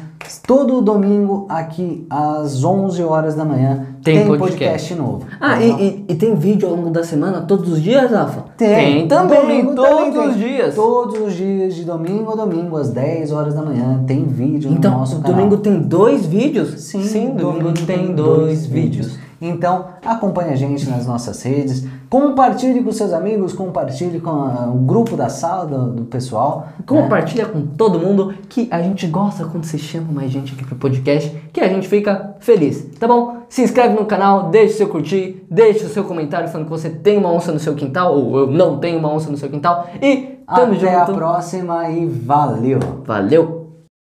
[0.45, 4.57] Todo domingo aqui às 11 horas da manhã Tem podcast.
[4.57, 4.95] podcast.
[4.95, 5.25] novo.
[5.39, 8.45] Ah, e, e- e tem vídeo ao longo da semana, todos os dias, Rafa?
[8.57, 10.43] Tem, também, domingo todos também os tem.
[10.55, 10.75] dias.
[10.75, 14.77] Todos os dias, de domingo a domingo, às 10 horas da manhã, tem vídeo no
[14.77, 15.37] Então, nosso canal.
[15.37, 16.79] domingo tem dois vídeos?
[16.81, 19.17] Sim, domingo tem dois vídeos.
[19.41, 24.77] Então, acompanhe a gente nas nossas redes, compartilhe com seus amigos, compartilhe com a- o
[24.79, 26.67] grupo da sala do, do pessoal.
[26.77, 26.83] né?
[26.85, 30.75] Compartilha com todo mundo que a gente gosta quando você chama mais gente aqui pro
[30.75, 33.37] podcast, que a gente fica feliz, tá bom?
[33.47, 36.89] Se inscreve no canal, deixa o seu curtir, deixa o seu comentário falando que você
[36.89, 39.87] tem uma onça no seu quintal ou eu não tenho uma onça no seu quintal
[40.01, 41.13] e tamo Até a junto.
[41.17, 42.79] próxima e valeu!
[43.05, 43.58] Valeu!